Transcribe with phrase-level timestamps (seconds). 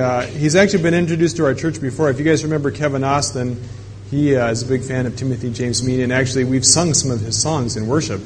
[0.00, 2.08] uh, he's actually been introduced to our church before.
[2.08, 3.62] If you guys remember Kevin Austin,
[4.10, 7.10] he uh, is a big fan of Timothy James Meany, and actually we've sung some
[7.10, 8.20] of his songs in worship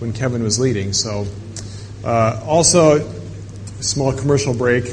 [0.00, 0.92] when Kevin was leading.
[0.92, 1.26] So,
[2.04, 3.08] uh, also,
[3.80, 4.92] small commercial break.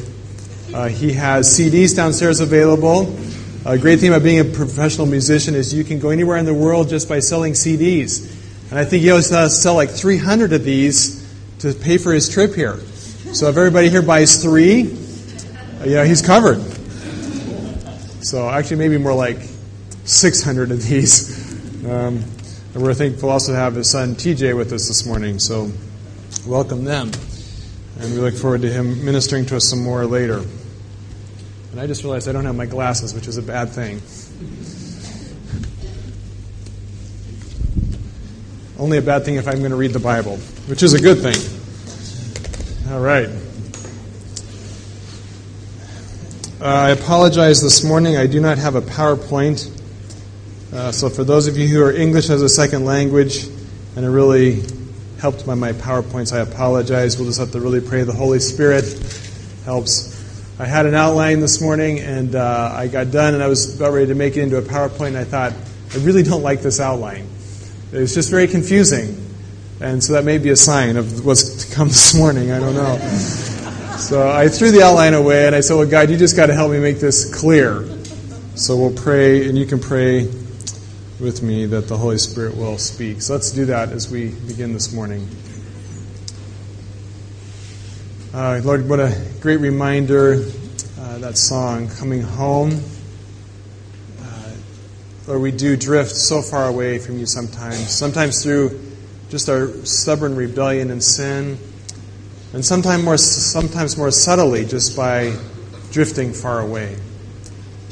[0.73, 3.17] Uh, he has CDs downstairs available.
[3.65, 6.53] A great thing about being a professional musician is you can go anywhere in the
[6.53, 8.21] world just by selling CDs.
[8.69, 11.25] And I think he always to sell like 300 of these
[11.59, 12.77] to pay for his trip here.
[13.33, 15.06] So if everybody here buys three,
[15.87, 16.59] yeah, he's covered.
[18.23, 19.37] So actually, maybe more like
[20.03, 21.37] 600 of these.
[21.85, 22.23] Um,
[22.73, 25.39] and we're thankful also to have his son TJ with us this morning.
[25.39, 25.71] So
[26.45, 27.11] welcome them.
[27.99, 30.43] And we look forward to him ministering to us some more later.
[31.71, 34.01] And I just realized I don't have my glasses, which is a bad thing.
[38.77, 41.19] Only a bad thing if I'm going to read the Bible, which is a good
[41.19, 42.93] thing.
[42.93, 43.29] All right.
[46.59, 48.17] Uh, I apologize this morning.
[48.17, 49.69] I do not have a PowerPoint.
[50.73, 53.45] Uh, so, for those of you who are English as a second language
[53.95, 54.63] and are really
[55.19, 57.15] helped by my PowerPoints, I apologize.
[57.15, 58.85] We'll just have to really pray the Holy Spirit
[59.65, 60.17] helps.
[60.59, 63.93] I had an outline this morning and uh, I got done and I was about
[63.93, 65.53] ready to make it into a PowerPoint and I thought,
[65.93, 67.29] I really don't like this outline.
[67.91, 69.15] It was just very confusing.
[69.79, 72.51] And so that may be a sign of what's to come this morning.
[72.51, 73.56] I don't know.
[73.97, 76.53] So I threw the outline away and I said, Well, God, you just got to
[76.53, 77.83] help me make this clear.
[78.55, 80.25] So we'll pray, and you can pray
[81.19, 83.21] with me that the Holy Spirit will speak.
[83.21, 85.27] So let's do that as we begin this morning.
[88.33, 90.45] Uh, Lord, what a great reminder
[90.99, 92.79] uh, that song, Coming Home.
[95.27, 98.79] Lord, we do drift so far away from you sometimes, sometimes through
[99.29, 101.57] just our stubborn rebellion and sin,
[102.57, 105.31] and sometimes more, sometimes more subtly just by
[105.91, 106.97] drifting far away,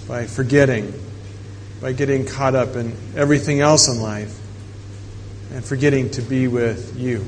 [0.08, 0.91] by forgetting,
[1.80, 4.36] by getting caught up in everything else in life,
[5.52, 7.23] and forgetting to be with you.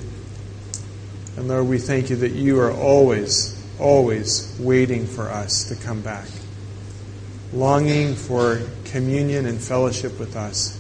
[1.36, 6.02] And Lord, we thank you that you are always, always waiting for us to come
[6.02, 6.26] back
[7.54, 10.76] longing for communion and fellowship with us.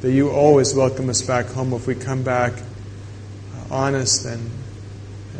[0.00, 4.50] That you always welcome us back home if we come back uh, honest and,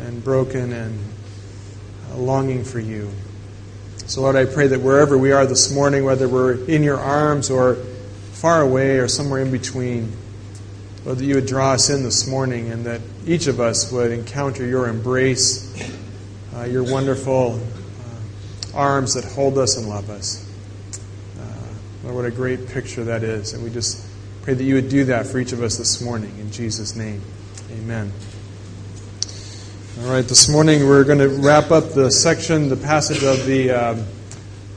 [0.01, 0.99] and broken and
[2.11, 3.09] uh, longing for you.
[4.07, 7.49] So, Lord, I pray that wherever we are this morning, whether we're in your arms
[7.49, 7.75] or
[8.33, 10.11] far away or somewhere in between,
[11.05, 14.11] Lord, that you would draw us in this morning and that each of us would
[14.11, 15.71] encounter your embrace,
[16.55, 17.59] uh, your wonderful
[18.73, 20.47] arms that hold us and love us.
[21.39, 21.43] Uh,
[22.03, 23.53] Lord, what a great picture that is.
[23.53, 24.05] And we just
[24.43, 26.37] pray that you would do that for each of us this morning.
[26.39, 27.21] In Jesus' name,
[27.71, 28.11] amen.
[30.03, 33.69] All right, this morning we're going to wrap up the section, the passage of the
[33.69, 34.03] uh,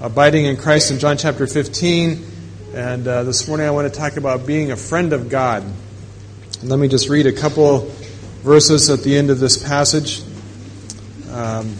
[0.02, 2.22] abiding in Christ in John chapter 15.
[2.74, 5.64] And uh, this morning I want to talk about being a friend of God.
[6.62, 7.90] Let me just read a couple
[8.42, 10.20] verses at the end of this passage.
[11.30, 11.74] Um,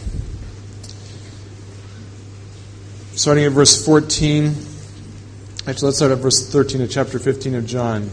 [3.13, 4.55] starting at verse 14.
[5.67, 8.09] Actually, let's start at verse 13 of chapter 15 of John.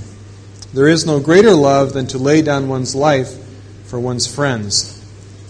[0.75, 3.35] There is no greater love than to lay down one's life
[3.87, 4.92] for one's friends.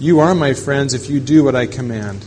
[0.02, 2.26] You are my friends if you do what I command.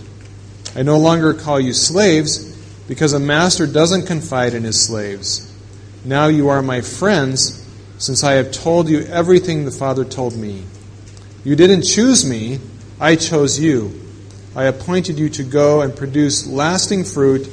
[0.76, 2.56] I no longer call you slaves
[2.88, 5.54] because a master doesn't confide in his slaves.
[6.06, 10.64] Now you are my friends since I have told you everything the Father told me.
[11.44, 12.60] You didn't choose me,
[13.00, 14.06] I chose you
[14.56, 17.50] I appointed you to go and produce lasting fruit,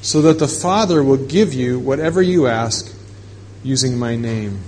[0.00, 2.94] so that the Father will give you whatever you ask
[3.64, 4.60] using my name.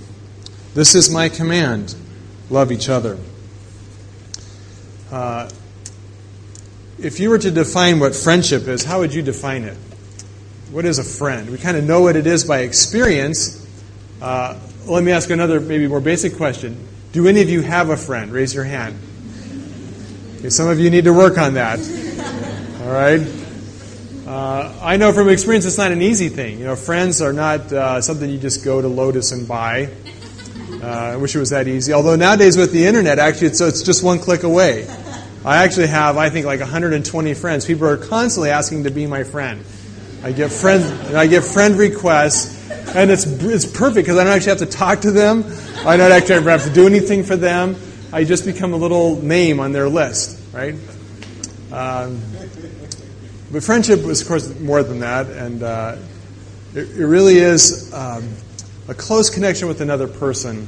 [0.73, 1.95] This is my command
[2.49, 3.17] love each other.
[5.11, 5.49] Uh,
[6.99, 9.77] if you were to define what friendship is, how would you define it?
[10.71, 11.49] What is a friend?
[11.49, 13.67] We kind of know what it is by experience.
[14.21, 16.87] Uh, let me ask another, maybe more basic question.
[17.11, 18.31] Do any of you have a friend?
[18.31, 18.97] Raise your hand.
[20.37, 21.79] Okay, some of you need to work on that.
[22.81, 23.21] All right?
[24.25, 26.59] Uh, I know from experience it's not an easy thing.
[26.59, 29.89] You know, friends are not uh, something you just go to Lotus and buy.
[30.81, 31.93] Uh, I wish it was that easy.
[31.93, 34.87] Although nowadays with the internet, actually, it's, it's just one click away.
[35.45, 37.65] I actually have, I think, like 120 friends.
[37.65, 39.63] People are constantly asking to be my friend.
[40.23, 40.83] I get friend,
[41.15, 45.01] I get friend requests, and it's it's perfect because I don't actually have to talk
[45.01, 45.43] to them.
[45.83, 47.75] I don't actually have to do anything for them.
[48.13, 50.75] I just become a little name on their list, right?
[51.71, 52.21] Um,
[53.51, 55.95] but friendship is, of course, more than that, and uh,
[56.75, 58.29] it, it, really is um,
[58.91, 60.67] a close connection with another person.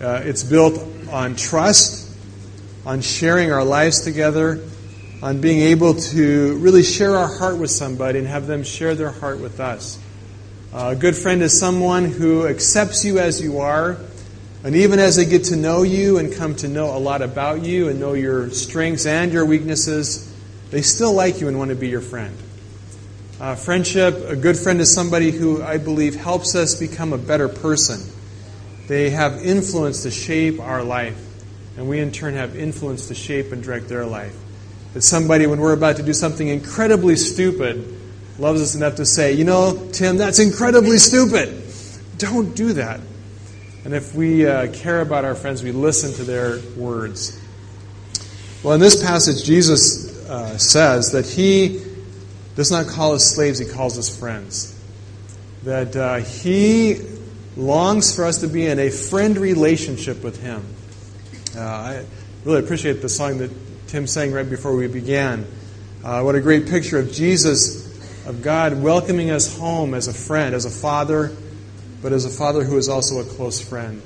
[0.00, 2.12] Uh, it's built on trust,
[2.84, 4.60] on sharing our lives together,
[5.22, 9.12] on being able to really share our heart with somebody and have them share their
[9.12, 9.96] heart with us.
[10.72, 13.96] Uh, a good friend is someone who accepts you as you are,
[14.64, 17.62] and even as they get to know you and come to know a lot about
[17.62, 20.34] you and know your strengths and your weaknesses,
[20.72, 22.36] they still like you and want to be your friend.
[23.40, 27.48] Uh, friendship, a good friend is somebody who I believe helps us become a better
[27.48, 28.00] person.
[28.86, 31.18] They have influence to shape our life,
[31.76, 34.36] and we in turn have influence to shape and direct their life.
[34.94, 37.98] It's somebody, when we're about to do something incredibly stupid,
[38.38, 41.60] loves us enough to say, You know, Tim, that's incredibly stupid.
[42.18, 43.00] Don't do that.
[43.84, 47.40] And if we uh, care about our friends, we listen to their words.
[48.62, 51.83] Well, in this passage, Jesus uh, says that he
[52.54, 54.78] does not call us slaves, he calls us friends.
[55.64, 57.00] That uh, he
[57.56, 60.64] longs for us to be in a friend relationship with him.
[61.56, 62.04] Uh, I
[62.44, 63.50] really appreciate the song that
[63.88, 65.46] Tim sang right before we began.
[66.02, 67.86] Uh, what a great picture of Jesus,
[68.26, 71.34] of God welcoming us home as a friend, as a father,
[72.02, 74.02] but as a father who is also a close friend.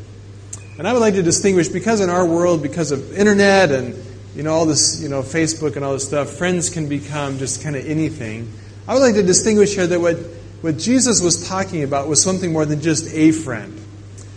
[0.78, 3.94] And I would like to distinguish because in our world, because of internet and
[4.38, 7.60] you know all this, you know Facebook and all this stuff, friends can become just
[7.60, 8.50] kind of anything.
[8.86, 10.14] I would like to distinguish here that what
[10.60, 13.76] what Jesus was talking about was something more than just a friend.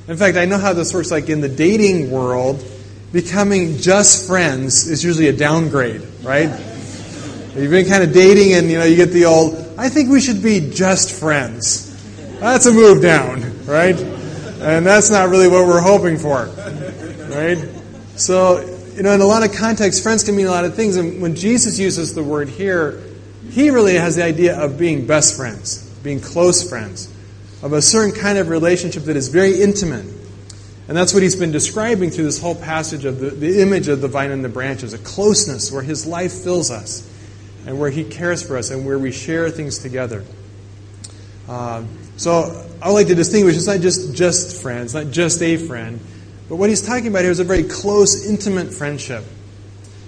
[0.08, 1.12] In fact, I know how this works.
[1.12, 2.66] Like in the dating world,
[3.14, 6.50] becoming just friends is usually a downgrade, right?
[7.56, 9.54] You've been kind of dating, and you know you get the old.
[9.78, 11.92] I think we should be just friends.
[12.40, 14.00] That's a move down, right?
[14.00, 16.46] And that's not really what we're hoping for,
[17.30, 17.70] right?
[18.16, 20.96] So, you know, in a lot of contexts, friends can mean a lot of things.
[20.96, 23.02] And when Jesus uses the word here,
[23.50, 27.12] he really has the idea of being best friends, being close friends,
[27.62, 30.06] of a certain kind of relationship that is very intimate.
[30.88, 34.02] And that's what he's been describing through this whole passage of the, the image of
[34.02, 37.08] the vine and the branches a closeness where his life fills us
[37.66, 40.24] and where he cares for us and where we share things together.
[41.48, 41.84] Uh,
[42.18, 46.00] so I would like to distinguish it's not just just friends, not just a friend,
[46.52, 49.24] but what he's talking about here is a very close, intimate friendship.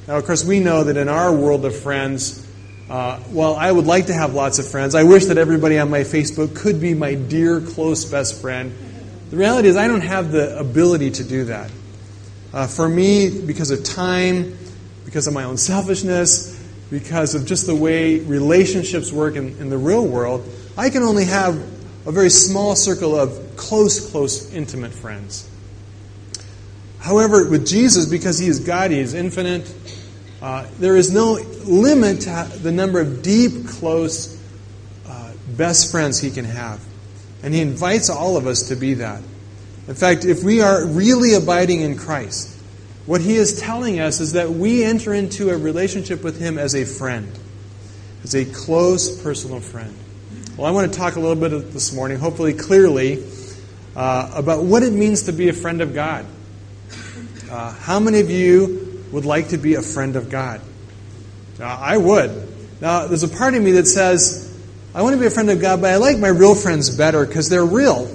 [0.09, 2.45] Now, of course, we know that in our world of friends,
[2.89, 4.93] uh, well, I would like to have lots of friends.
[4.93, 8.75] I wish that everybody on my Facebook could be my dear, close best friend.
[9.29, 11.71] The reality is, I don't have the ability to do that.
[12.51, 14.57] Uh, for me, because of time,
[15.05, 16.61] because of my own selfishness,
[16.91, 20.45] because of just the way relationships work in, in the real world,
[20.77, 21.55] I can only have
[22.05, 25.49] a very small circle of close, close, intimate friends.
[27.03, 29.71] However, with Jesus, because He is God, He is infinite,
[30.41, 31.33] uh, there is no
[31.65, 34.41] limit to the number of deep, close,
[35.05, 36.81] uh, best friends He can have.
[37.43, 39.21] And He invites all of us to be that.
[39.89, 42.57] In fact, if we are really abiding in Christ,
[43.05, 46.73] what He is telling us is that we enter into a relationship with Him as
[46.73, 47.37] a friend,
[48.23, 49.93] as a close, personal friend.
[50.55, 53.25] Well, I want to talk a little bit this morning, hopefully clearly,
[53.93, 56.25] uh, about what it means to be a friend of God.
[57.53, 60.59] Uh, how many of you would like to be a friend of God?
[61.59, 62.31] Uh, I would.
[62.81, 64.59] Now, there's a part of me that says,
[64.95, 67.23] I want to be a friend of God, but I like my real friends better
[67.23, 68.09] because they're real,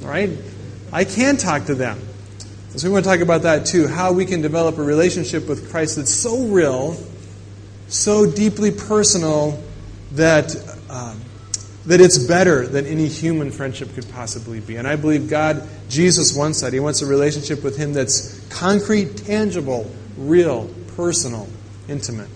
[0.00, 0.30] right?
[0.92, 1.98] I can talk to them.
[2.76, 5.72] So we want to talk about that too, how we can develop a relationship with
[5.72, 6.96] Christ that's so real,
[7.88, 9.60] so deeply personal
[10.12, 10.54] that
[10.88, 11.20] um,
[11.86, 14.76] that it's better than any human friendship could possibly be.
[14.76, 16.72] And I believe God, Jesus wants that.
[16.72, 21.48] He wants a relationship with Him that's concrete, tangible, real, personal,
[21.88, 22.28] intimate.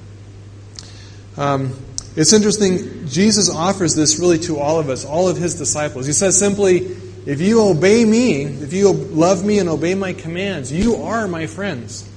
[1.36, 1.76] Um,
[2.16, 6.06] it's interesting, Jesus offers this really to all of us, all of His disciples.
[6.06, 6.96] He says simply,
[7.26, 11.46] if you obey me, if you love me and obey my commands, you are my
[11.46, 12.08] friends.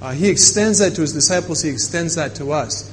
[0.00, 2.90] Uh, he extends that to his disciples, he extends that to us.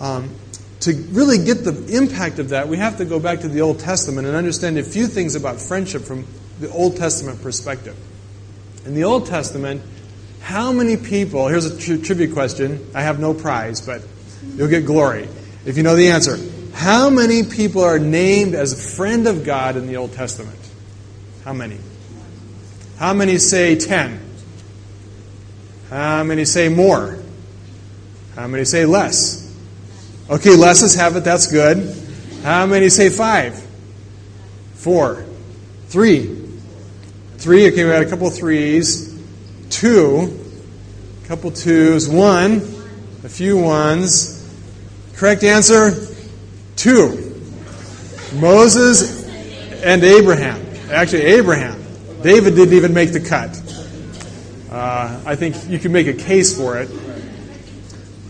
[0.00, 0.34] Um,
[0.80, 3.78] to really get the impact of that, we have to go back to the Old
[3.78, 6.26] Testament and understand a few things about friendship from
[6.58, 7.96] the Old Testament perspective.
[8.84, 9.82] In the Old Testament,
[10.40, 12.84] how many people, here's a tri- trivia question.
[12.94, 14.02] I have no prize, but
[14.56, 15.28] you'll get glory
[15.64, 16.38] if you know the answer.
[16.74, 20.58] How many people are named as a friend of God in the Old Testament?
[21.44, 21.78] How many?
[22.98, 24.20] How many say 10?
[25.90, 27.18] How many say more?
[28.34, 29.42] How many say less?
[30.30, 31.24] Okay, let's have it.
[31.24, 31.96] That's good.
[32.42, 33.62] How many say five?
[34.74, 35.24] Four.
[35.88, 36.41] Three.
[37.42, 37.66] Three.
[37.72, 39.20] Okay, we got a couple threes.
[39.68, 40.32] Two.
[41.24, 42.08] A couple twos.
[42.08, 42.58] One.
[43.24, 44.48] A few ones.
[45.14, 46.06] Correct answer?
[46.76, 47.42] Two.
[48.34, 49.24] Moses
[49.82, 50.64] and Abraham.
[50.92, 51.82] Actually, Abraham.
[52.22, 53.60] David didn't even make the cut.
[54.70, 56.88] Uh, I think you can make a case for it.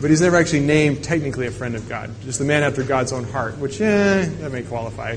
[0.00, 2.10] but he's never actually named technically a friend of God.
[2.24, 5.16] Just a man after God's own heart, which, eh, that may qualify.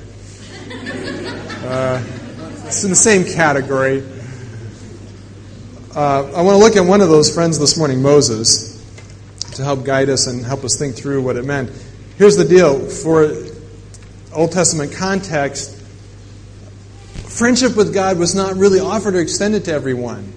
[1.63, 2.03] Uh,
[2.67, 4.03] it's in the same category.
[5.95, 8.73] Uh, I want to look at one of those friends this morning, Moses,
[9.53, 11.69] to help guide us and help us think through what it meant.
[12.17, 13.31] Here's the deal for
[14.33, 15.79] Old Testament context,
[17.27, 20.33] friendship with God was not really offered or extended to everyone.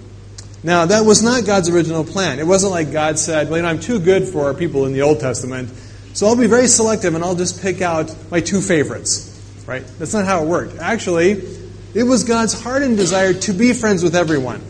[0.63, 2.37] Now, that was not God's original plan.
[2.37, 5.01] It wasn't like God said, well, you know, I'm too good for people in the
[5.01, 5.71] Old Testament,
[6.13, 9.25] so I'll be very selective and I'll just pick out my two favorites.
[9.65, 9.83] Right?
[9.99, 10.79] That's not how it worked.
[10.79, 11.58] Actually,
[11.93, 14.61] it was God's heart and desire to be friends with everyone.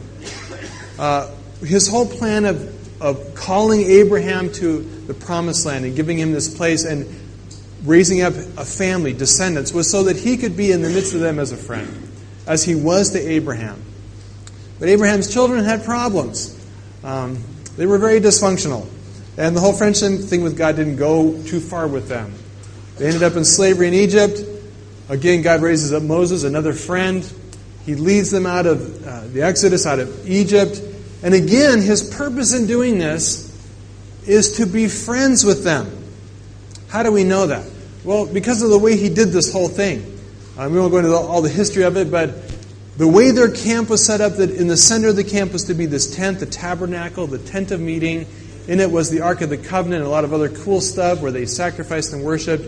[0.97, 1.29] Uh,
[1.61, 6.53] his whole plan of, of calling Abraham to the promised land and giving him this
[6.53, 7.07] place and
[7.83, 11.19] raising up a family, descendants, was so that he could be in the midst of
[11.21, 12.09] them as a friend,
[12.47, 13.81] as he was to Abraham.
[14.79, 16.55] But Abraham's children had problems.
[17.03, 17.43] Um,
[17.77, 18.87] they were very dysfunctional.
[19.37, 22.33] And the whole friendship thing with God didn't go too far with them.
[22.97, 24.41] They ended up in slavery in Egypt.
[25.09, 27.29] Again, God raises up Moses, another friend.
[27.85, 30.79] He leads them out of uh, the Exodus, out of Egypt.
[31.23, 33.49] And again, his purpose in doing this
[34.27, 35.91] is to be friends with them.
[36.89, 37.67] How do we know that?
[38.03, 40.19] Well, because of the way he did this whole thing.
[40.57, 42.31] Um, we won't go into all the history of it, but
[42.97, 45.63] the way their camp was set up, that in the center of the camp was
[45.65, 48.27] to be this tent, the tabernacle, the tent of meeting.
[48.67, 51.21] In it was the Ark of the Covenant and a lot of other cool stuff
[51.21, 52.65] where they sacrificed and worshiped.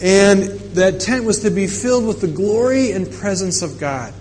[0.00, 0.42] And
[0.74, 4.12] that tent was to be filled with the glory and presence of God.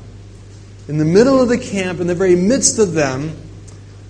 [0.88, 3.36] In the middle of the camp, in the very midst of them,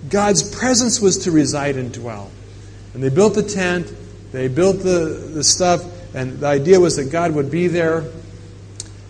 [0.08, 2.30] God's presence was to reside and dwell.
[2.94, 3.92] And they built the tent,
[4.32, 8.04] they built the, the stuff, and the idea was that God would be there.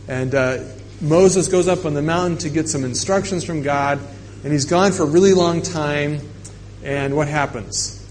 [0.09, 0.65] And uh,
[1.01, 4.01] Moses goes up on the mountain to get some instructions from God,
[4.45, 6.21] and he's gone for a really long time.
[6.83, 8.05] And what happens?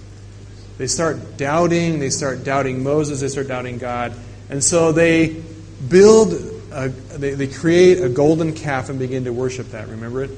[0.77, 1.99] They start doubting.
[1.99, 3.21] They start doubting Moses.
[3.21, 4.13] They start doubting God.
[4.49, 5.43] And so they
[5.89, 6.33] build,
[6.71, 9.87] a, they, they create a golden calf and begin to worship that.
[9.87, 10.31] Remember it?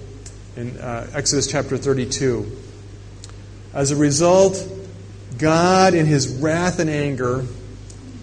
[0.55, 2.51] In uh, Exodus chapter 32.
[3.73, 4.65] As a result,
[5.37, 7.45] God, in his wrath and anger,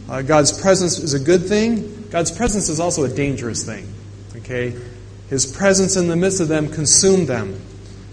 [0.08, 2.08] uh, God's presence is a good thing.
[2.10, 3.92] God's presence is also a dangerous thing.
[4.36, 4.76] Okay?
[5.30, 7.60] His presence in the midst of them consumed them.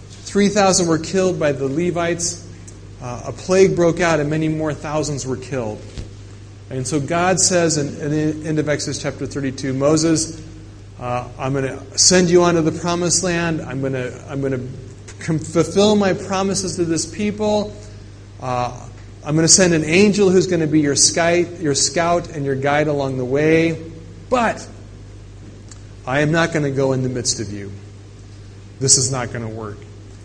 [0.10, 2.48] 3,000 were killed by the Levites.
[3.02, 5.82] Uh, a plague broke out, and many more thousands were killed.
[6.72, 10.42] And so God says in, in the end of Exodus chapter 32 Moses,
[11.02, 13.62] uh, I'm going to send you onto the promised land.
[13.62, 17.76] I'm going to, I'm going to fulfill my promises to this people.
[18.40, 18.88] Uh,
[19.26, 22.56] I'm going to send an angel who's going to be your your scout and your
[22.56, 23.92] guide along the way.
[24.30, 24.66] But
[26.08, 27.70] I am not going to go in the midst of you.
[28.80, 29.78] This is not going to work.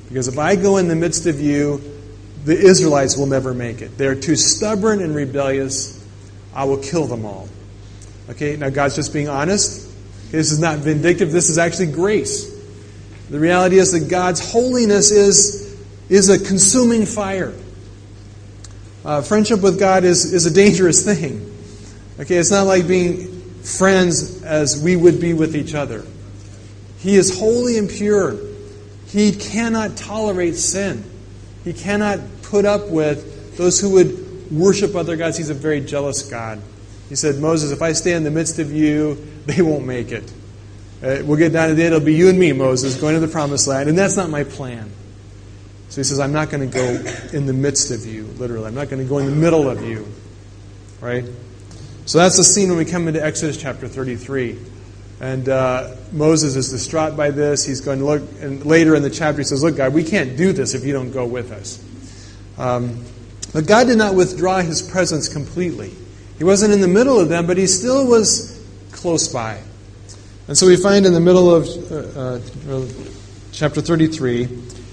[0.08, 1.82] Because if I go in the midst of you,
[2.44, 3.98] the Israelites will never make it.
[3.98, 5.95] They're too stubborn and rebellious.
[6.56, 7.48] I will kill them all.
[8.30, 9.86] Okay, now God's just being honest.
[10.28, 12.50] Okay, this is not vindictive, this is actually grace.
[13.28, 17.54] The reality is that God's holiness is, is a consuming fire.
[19.04, 21.52] Uh, friendship with God is, is a dangerous thing.
[22.18, 26.04] Okay, it's not like being friends as we would be with each other.
[26.98, 28.36] He is holy and pure.
[29.08, 31.04] He cannot tolerate sin.
[31.64, 35.36] He cannot put up with those who would worship other gods.
[35.36, 36.60] He's a very jealous God.
[37.08, 39.14] He said, Moses, if I stay in the midst of you,
[39.46, 40.32] they won't make it.
[41.02, 41.94] Uh, we'll get down to the end.
[41.94, 43.88] It'll be you and me, Moses, going to the promised land.
[43.88, 44.90] And that's not my plan.
[45.88, 48.66] So he says, I'm not going to go in the midst of you, literally.
[48.66, 50.06] I'm not going to go in the middle of you.
[51.00, 51.24] Right?
[52.06, 54.58] So that's the scene when we come into Exodus chapter 33.
[55.20, 57.64] And uh, Moses is distraught by this.
[57.64, 60.36] He's going to look, and later in the chapter, he says, Look, God, we can't
[60.36, 61.82] do this if you don't go with us.
[62.58, 63.02] Um,
[63.52, 65.94] but God did not withdraw his presence completely.
[66.38, 68.62] He wasn't in the middle of them, but he still was
[68.92, 69.60] close by.
[70.48, 72.86] And so we find in the middle of uh, uh,
[73.52, 74.44] chapter 33,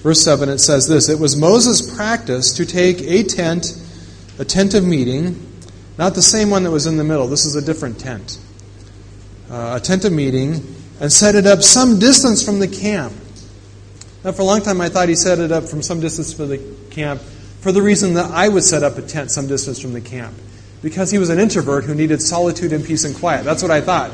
[0.01, 3.77] verse 7, it says this It was Moses' practice to take a tent,
[4.39, 5.39] a tent of meeting,
[5.97, 7.27] not the same one that was in the middle.
[7.27, 8.39] This is a different tent.
[9.51, 13.13] Uh, a tent of meeting, and set it up some distance from the camp.
[14.23, 16.47] Now, for a long time, I thought he set it up from some distance from
[16.47, 17.21] the camp
[17.63, 20.35] for the reason that I would set up a tent some distance from the camp.
[20.81, 23.45] Because he was an introvert who needed solitude and peace and quiet.
[23.45, 24.11] That's what I thought.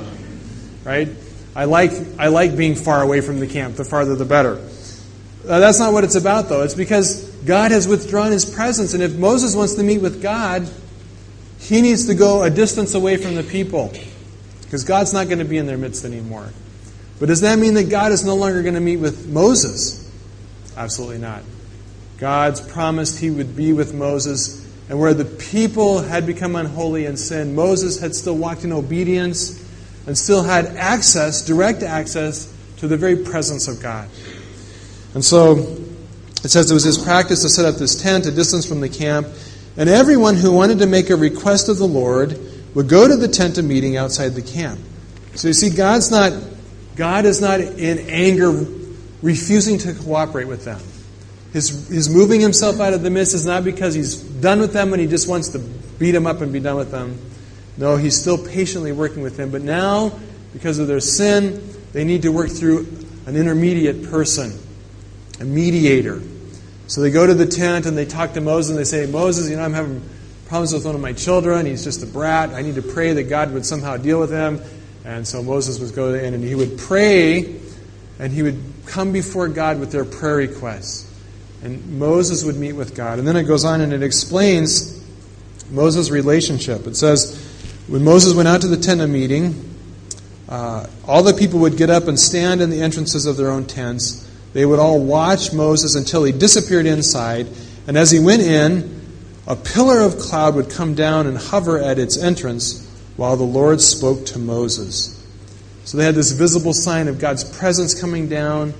[0.84, 1.10] Right?
[1.56, 3.76] I like, I like being far away from the camp.
[3.76, 4.62] The farther, the better.
[5.48, 6.62] Uh, that's not what it's about, though.
[6.62, 8.94] It's because God has withdrawn his presence.
[8.94, 10.70] And if Moses wants to meet with God,
[11.60, 13.92] he needs to go a distance away from the people
[14.62, 16.50] because God's not going to be in their midst anymore.
[17.20, 20.08] But does that mean that God is no longer going to meet with Moses?
[20.78, 21.42] Absolutely not.
[22.20, 27.16] God's promised he would be with Moses and where the people had become unholy in
[27.16, 29.64] sin, Moses had still walked in obedience
[30.08, 34.10] and still had access, direct access, to the very presence of God.
[35.14, 35.58] And so
[36.44, 38.90] it says it was his practice to set up this tent a distance from the
[38.90, 39.28] camp,
[39.78, 42.40] and everyone who wanted to make a request of the Lord
[42.74, 44.80] would go to the tent of meeting outside the camp.
[45.36, 46.34] So you see, God's not,
[46.96, 48.66] God is not in anger
[49.22, 50.80] refusing to cooperate with them.
[51.54, 54.94] His, his moving himself out of the midst is not because he's done with them
[54.94, 57.20] and he just wants to beat them up and be done with them.
[57.78, 59.52] No, he's still patiently working with them.
[59.52, 60.12] But now,
[60.54, 62.88] because of their sin, they need to work through
[63.26, 64.58] an intermediate person,
[65.40, 66.22] a mediator.
[66.88, 69.50] So they go to the tent and they talk to Moses and they say, Moses,
[69.50, 70.02] you know, I'm having
[70.48, 71.66] problems with one of my children.
[71.66, 72.50] He's just a brat.
[72.50, 74.62] I need to pray that God would somehow deal with him.
[75.06, 77.60] And so Moses would go in and he would pray
[78.20, 81.09] and he would come before God with their prayer requests.
[81.64, 83.20] And Moses would meet with God.
[83.20, 85.04] And then it goes on and it explains
[85.72, 86.88] Moses' relationship.
[86.88, 87.46] It says,
[87.88, 89.66] when Moses went out to the tent of meeting,
[90.48, 93.66] uh, all the people would get up and stand in the entrances of their own
[93.66, 94.28] tents.
[94.54, 97.48] They would all watch Moses until he disappeared inside.
[97.88, 99.00] And as he went in,
[99.46, 102.88] a pillar of cloud would come down and hover at its entrance
[103.18, 105.16] while the Lord spoke to Moses.
[105.86, 108.74] So they had this visible sign of God's presence coming down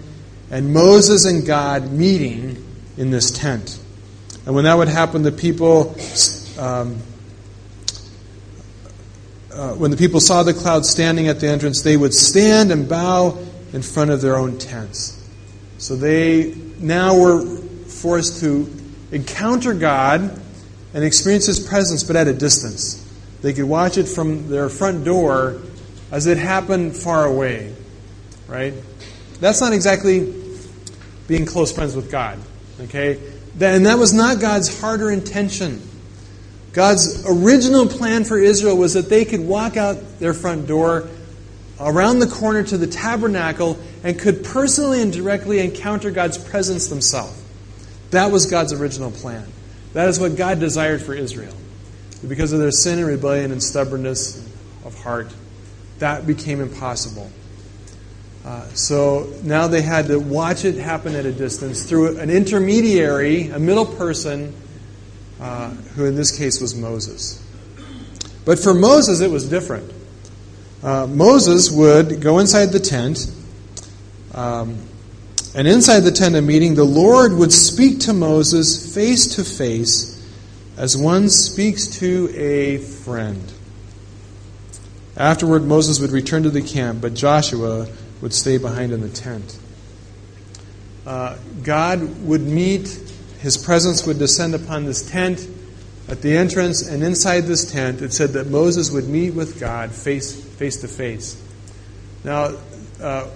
[0.52, 2.64] and Moses and God meeting
[3.00, 3.80] in this tent.
[4.46, 5.96] And when that would happen, the people,
[6.60, 6.98] um,
[9.52, 12.88] uh, when the people saw the cloud standing at the entrance, they would stand and
[12.88, 13.40] bow
[13.72, 15.16] in front of their own tents.
[15.78, 17.46] So they now were
[17.88, 18.70] forced to
[19.12, 20.42] encounter God
[20.94, 23.06] and experience His presence, but at a distance.
[23.42, 25.62] They could watch it from their front door
[26.12, 27.74] as it happened far away,
[28.48, 28.74] right?
[29.40, 30.34] That's not exactly
[31.28, 32.40] being close friends with God.
[32.82, 33.20] Okay?
[33.60, 35.82] And that was not God's harder intention.
[36.72, 41.10] God's original plan for Israel was that they could walk out their front door
[41.80, 47.42] around the corner to the tabernacle and could personally and directly encounter God's presence themselves.
[48.12, 49.46] That was God's original plan.
[49.94, 51.56] That is what God desired for Israel.
[52.28, 54.38] Because of their sin and rebellion and stubbornness
[54.86, 55.34] of heart,
[56.00, 57.32] that became impossible.
[58.46, 63.50] Uh, so now they had to watch it happen at a distance through an intermediary,
[63.50, 64.54] a middle person,
[65.40, 67.44] uh, who in this case was Moses.
[68.46, 69.92] But for Moses, it was different.
[70.82, 73.30] Uh, Moses would go inside the tent,
[74.34, 74.78] um,
[75.54, 80.16] and inside the tent of meeting, the Lord would speak to Moses face to face
[80.78, 83.52] as one speaks to a friend.
[85.18, 87.88] Afterward, Moses would return to the camp, but Joshua
[88.22, 89.58] would stay behind in the tent.
[91.06, 93.00] Uh, God would meet,
[93.40, 95.48] his presence would descend upon this tent
[96.08, 99.92] at the entrance, and inside this tent, it said that Moses would meet with God
[99.92, 101.42] face, face to face.
[102.24, 102.58] Now,
[103.02, 103.28] uh,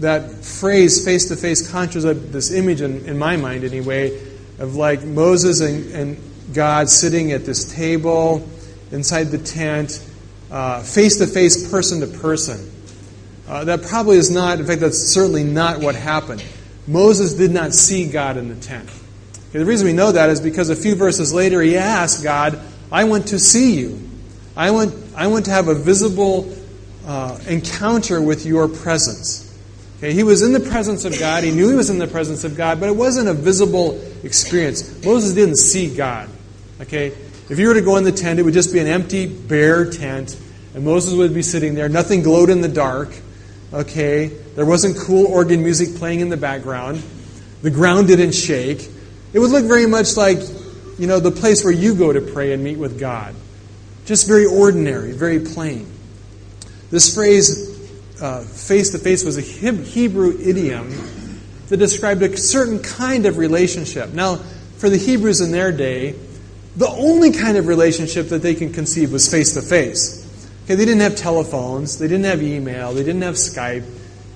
[0.00, 4.20] that phrase, face to face, conjures up this image in, in, my mind anyway,
[4.58, 8.48] of like Moses and, and God sitting at this table
[8.90, 9.92] inside the tent,
[10.84, 12.73] face to face, person to person.
[13.46, 16.42] Uh, that probably is not, in fact, that's certainly not what happened.
[16.86, 18.88] Moses did not see God in the tent.
[19.50, 22.58] Okay, the reason we know that is because a few verses later he asked God,
[22.90, 24.00] I want to see you.
[24.56, 26.54] I want, I want to have a visible
[27.06, 29.40] uh, encounter with your presence.
[29.98, 31.44] Okay, he was in the presence of God.
[31.44, 35.04] He knew he was in the presence of God, but it wasn't a visible experience.
[35.04, 36.28] Moses didn't see God.
[36.80, 37.08] Okay,
[37.48, 39.90] if you were to go in the tent, it would just be an empty, bare
[39.90, 40.36] tent,
[40.74, 41.88] and Moses would be sitting there.
[41.88, 43.14] Nothing glowed in the dark.
[43.72, 44.26] Okay?
[44.54, 47.02] There wasn't cool organ music playing in the background.
[47.62, 48.88] The ground didn't shake.
[49.32, 50.38] It would look very much like,
[50.98, 53.34] you know, the place where you go to pray and meet with God.
[54.04, 55.90] Just very ordinary, very plain.
[56.90, 57.70] This phrase,
[58.66, 60.92] face to face, was a Hebrew idiom
[61.68, 64.12] that described a certain kind of relationship.
[64.12, 64.36] Now,
[64.76, 66.14] for the Hebrews in their day,
[66.76, 70.23] the only kind of relationship that they can conceive was face to face.
[70.64, 73.84] Okay, they didn't have telephones, they didn't have email, they didn't have Skype,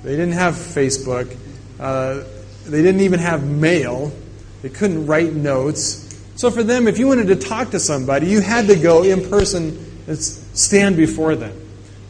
[0.03, 1.35] they didn't have Facebook,
[1.81, 2.23] uh,
[2.67, 4.13] they didn't even have mail,
[4.61, 6.21] they couldn't write notes.
[6.37, 9.27] So for them, if you wanted to talk to somebody, you had to go in
[9.31, 11.59] person and stand before them.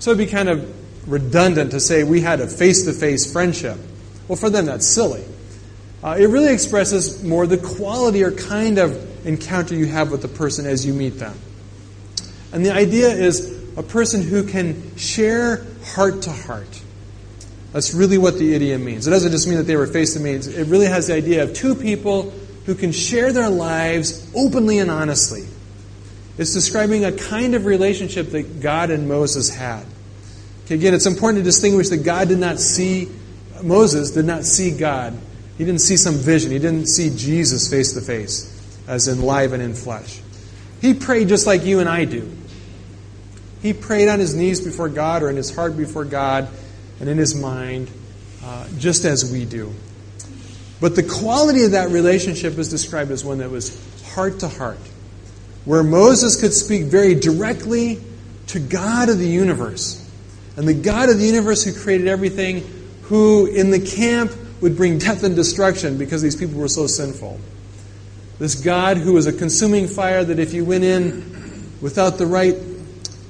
[0.00, 3.78] So it'd be kind of redundant to say we had a face to face friendship.
[4.26, 5.24] Well, for them, that's silly.
[6.02, 10.28] Uh, it really expresses more the quality or kind of encounter you have with the
[10.28, 11.36] person as you meet them.
[12.52, 16.82] And the idea is a person who can share heart to heart.
[17.72, 19.06] That's really what the idiom means.
[19.06, 21.44] It doesn't just mean that they were face to face, it really has the idea
[21.44, 22.32] of two people
[22.66, 25.46] who can share their lives openly and honestly.
[26.38, 29.84] It's describing a kind of relationship that God and Moses had.
[30.64, 33.08] Okay, again, it's important to distinguish that God did not see,
[33.62, 35.16] Moses did not see God.
[35.56, 36.50] He didn't see some vision.
[36.50, 38.54] He didn't see Jesus face to face,
[38.86, 40.20] as in live and in flesh.
[40.80, 42.30] He prayed just like you and I do.
[43.62, 46.48] He prayed on his knees before God or in his heart before God
[47.00, 47.90] and in his mind,
[48.44, 49.72] uh, just as we do.
[50.80, 53.76] But the quality of that relationship is described as one that was
[54.14, 54.78] heart to heart,
[55.64, 58.00] where Moses could speak very directly
[58.48, 60.04] to God of the universe.
[60.56, 62.64] And the God of the universe who created everything,
[63.02, 67.38] who in the camp would bring death and destruction because these people were so sinful.
[68.38, 72.56] This God who was a consuming fire that if you went in without the right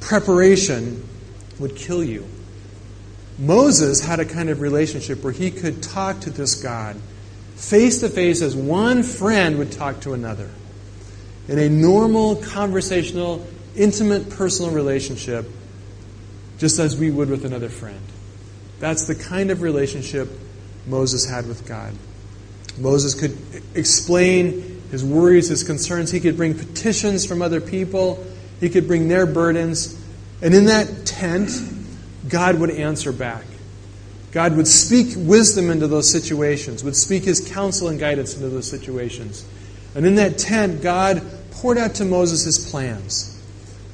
[0.00, 1.06] preparation
[1.58, 2.26] would kill you.
[3.38, 6.96] Moses had a kind of relationship where he could talk to this God
[7.56, 10.50] face to face as one friend would talk to another
[11.48, 15.46] in a normal, conversational, intimate, personal relationship,
[16.58, 18.00] just as we would with another friend.
[18.80, 20.28] That's the kind of relationship
[20.87, 21.94] Moses had with God.
[22.76, 23.37] Moses could
[23.74, 26.11] explain his worries, his concerns.
[26.11, 28.24] He could bring petitions from other people.
[28.61, 29.99] He could bring their burdens.
[30.42, 31.51] And in that tent,
[32.29, 33.44] God would answer back.
[34.31, 38.68] God would speak wisdom into those situations, would speak his counsel and guidance into those
[38.68, 39.47] situations.
[39.94, 43.35] And in that tent, God poured out to Moses his plans.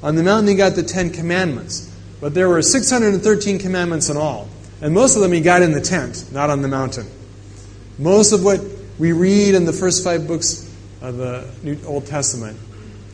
[0.03, 1.91] On the mountain, he got the Ten Commandments.
[2.21, 4.49] But there were 613 commandments in all.
[4.81, 7.07] And most of them he got in the tent, not on the mountain.
[7.99, 8.61] Most of what
[8.99, 12.59] we read in the first five books of the New Old Testament,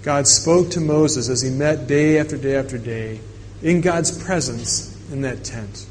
[0.02, 3.20] God spoke to Moses as he met day after day after day
[3.62, 5.86] in God's presence in that tent.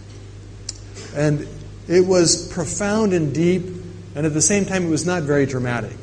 [1.15, 1.47] And
[1.87, 3.63] it was profound and deep,
[4.15, 5.97] and at the same time, it was not very dramatic.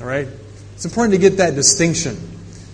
[0.00, 0.28] All right?
[0.74, 2.16] It's important to get that distinction.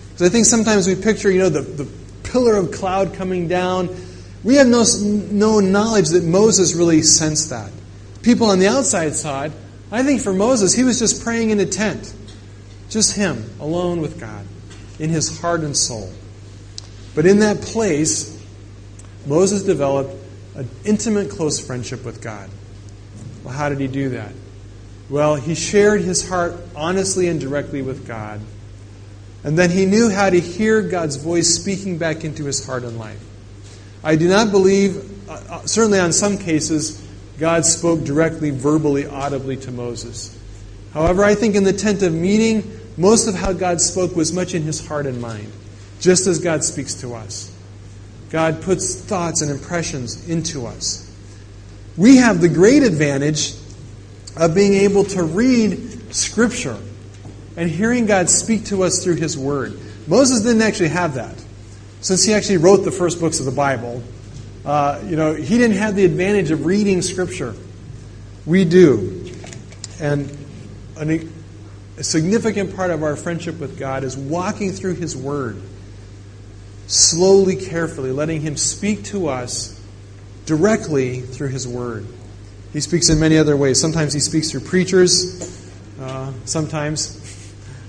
[0.09, 1.89] Because I think sometimes we picture, you know, the, the
[2.23, 3.89] pillar of cloud coming down.
[4.43, 7.71] We have no, no knowledge that Moses really sensed that.
[8.21, 9.51] People on the outside side.
[9.91, 12.13] I think for Moses, he was just praying in a tent.
[12.89, 14.45] Just him, alone with God,
[14.99, 16.11] in his heart and soul.
[17.15, 18.37] But in that place,
[19.25, 20.15] Moses developed
[20.55, 22.49] an intimate, close friendship with God.
[23.43, 24.33] Well, how did he do that?
[25.09, 28.41] Well, he shared his heart honestly and directly with God.
[29.43, 32.99] And then he knew how to hear God's voice speaking back into his heart and
[32.99, 33.23] life.
[34.03, 37.01] I do not believe, uh, uh certainly on some cases,
[37.37, 40.37] God spoke directly, verbally, audibly to Moses.
[40.93, 44.53] However, I think in the tent of meeting, most of how God spoke was much
[44.53, 45.49] in his heart and mind,
[46.01, 47.49] just as God speaks to us.
[48.29, 51.09] God puts thoughts and impressions into us.
[51.95, 53.53] We have the great advantage
[54.35, 56.77] of being able to read Scripture
[57.55, 59.79] and hearing God speak to us through His Word.
[60.05, 61.41] Moses didn't actually have that.
[62.01, 64.03] Since he actually wrote the first books of the Bible,
[64.65, 67.55] uh, you know, he didn't have the advantage of reading Scripture.
[68.45, 69.31] We do.
[70.01, 70.29] And
[70.97, 71.31] an,
[71.99, 75.61] a significant part of our friendship with God is walking through His Word
[76.87, 79.79] slowly, carefully, letting Him speak to us
[80.45, 82.07] directly through His Word.
[82.71, 83.81] He speaks in many other ways.
[83.81, 85.61] Sometimes He speaks through preachers,
[85.99, 87.17] uh, sometimes.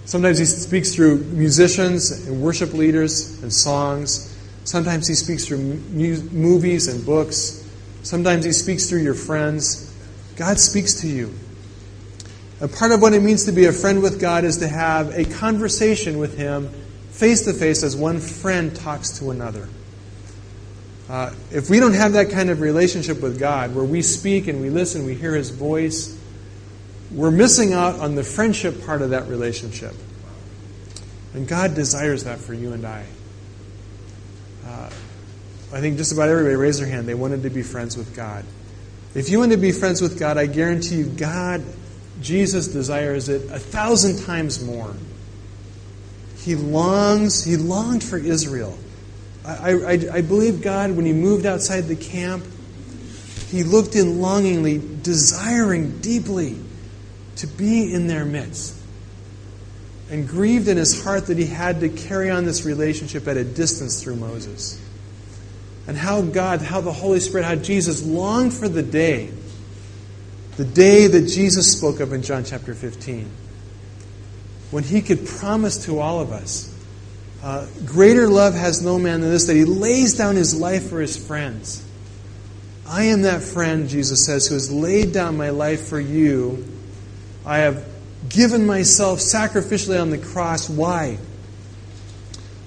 [0.06, 4.36] Sometimes He speaks through musicians and worship leaders and songs.
[4.64, 7.64] Sometimes He speaks through mu- movies and books.
[8.02, 9.94] Sometimes He speaks through your friends.
[10.34, 11.32] God speaks to you.
[12.60, 15.16] A part of what it means to be a friend with God is to have
[15.16, 16.68] a conversation with Him
[17.10, 19.68] face to face as one friend talks to another.
[21.08, 24.60] Uh, if we don't have that kind of relationship with God, where we speak and
[24.60, 26.16] we listen, we hear His voice,
[27.10, 29.94] we're missing out on the friendship part of that relationship.
[31.34, 33.06] And God desires that for you and I.
[34.66, 34.90] Uh,
[35.72, 37.08] I think just about everybody raised their hand.
[37.08, 38.44] They wanted to be friends with God.
[39.14, 41.64] If you want to be friends with God, I guarantee you, God,
[42.20, 44.94] Jesus desires it a thousand times more.
[46.38, 48.78] He longs, he longed for Israel.
[49.44, 52.44] I, I, I believe God, when he moved outside the camp,
[53.48, 56.56] he looked in longingly, desiring deeply
[57.36, 58.76] to be in their midst.
[60.10, 63.44] And grieved in his heart that he had to carry on this relationship at a
[63.44, 64.80] distance through Moses.
[65.86, 69.30] And how God, how the Holy Spirit, how Jesus longed for the day,
[70.60, 73.30] the day that Jesus spoke of in John chapter 15
[74.70, 76.72] when he could promise to all of us
[77.42, 81.00] uh, greater love has no man than this, that he lays down his life for
[81.00, 81.82] his friends.
[82.86, 86.66] I am that friend, Jesus says, who has laid down my life for you.
[87.46, 87.82] I have
[88.28, 90.68] given myself sacrificially on the cross.
[90.68, 91.16] Why?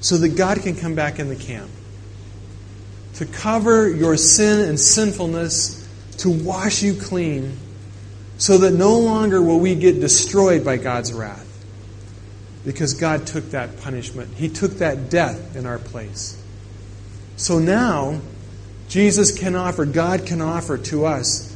[0.03, 1.71] so that God can come back in the camp.
[3.15, 7.57] To cover your sin and sinfulness, to wash you clean,
[8.37, 11.49] so that no longer will we get destroyed by God's wrath.
[12.65, 16.41] Because God took that punishment, He took that death in our place.
[17.35, 18.21] So now,
[18.89, 21.53] Jesus can offer, God can offer to us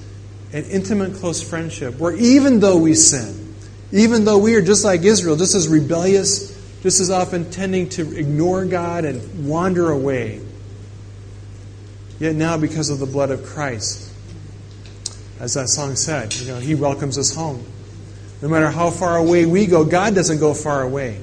[0.53, 3.55] an intimate, close friendship where even though we sin,
[3.91, 8.17] even though we are just like Israel, just as rebellious, just as often tending to
[8.17, 10.41] ignore God and wander away,
[12.19, 14.11] yet now because of the blood of Christ,
[15.39, 17.65] as that song said, you know, He welcomes us home.
[18.41, 21.19] No matter how far away we go, God doesn't go far away.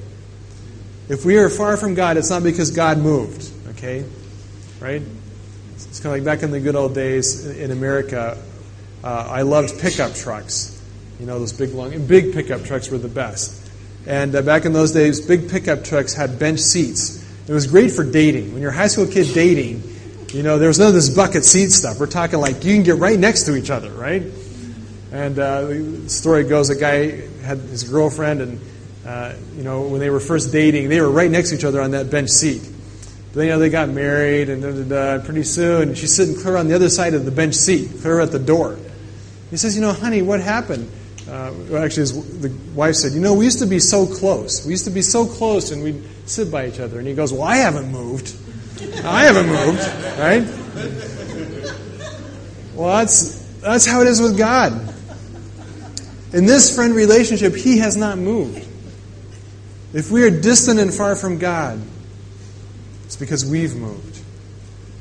[1.07, 4.03] If we are far from God, it's not because God moved, okay?
[4.79, 5.01] Right?
[5.75, 8.41] It's kind of like back in the good old days in America,
[9.03, 10.71] uh, I loved pickup trucks.
[11.19, 13.61] You know, those big, long, big pickup trucks were the best.
[14.05, 17.23] And uh, back in those days, big pickup trucks had bench seats.
[17.47, 18.53] It was great for dating.
[18.53, 19.83] When you're a high school kid dating,
[20.35, 21.97] you know, there was none of this bucket seat stuff.
[21.97, 24.21] We're talking like you can get right next to each other, right?
[25.13, 28.59] And uh, the story goes, a guy had his girlfriend, and
[29.07, 31.79] uh, you know, when they were first dating, they were right next to each other
[31.79, 32.61] on that bench seat.
[32.63, 36.75] But then, you know, they got married, and pretty soon, she's sitting clear on the
[36.75, 38.77] other side of the bench seat, clear at the door.
[39.51, 40.91] He says, "You know, honey, what happened?"
[41.29, 44.65] Uh, well, actually, his, the wife said, "You know, we used to be so close.
[44.65, 47.31] We used to be so close, and we'd sit by each other." And he goes,
[47.31, 48.35] "Well, I haven't moved.
[49.03, 49.81] I haven't moved,
[50.19, 50.43] right?"
[52.75, 54.73] Well, that's that's how it is with God.
[56.33, 58.67] In this friend relationship, He has not moved.
[59.93, 61.81] If we are distant and far from God,
[63.05, 64.19] it's because we've moved,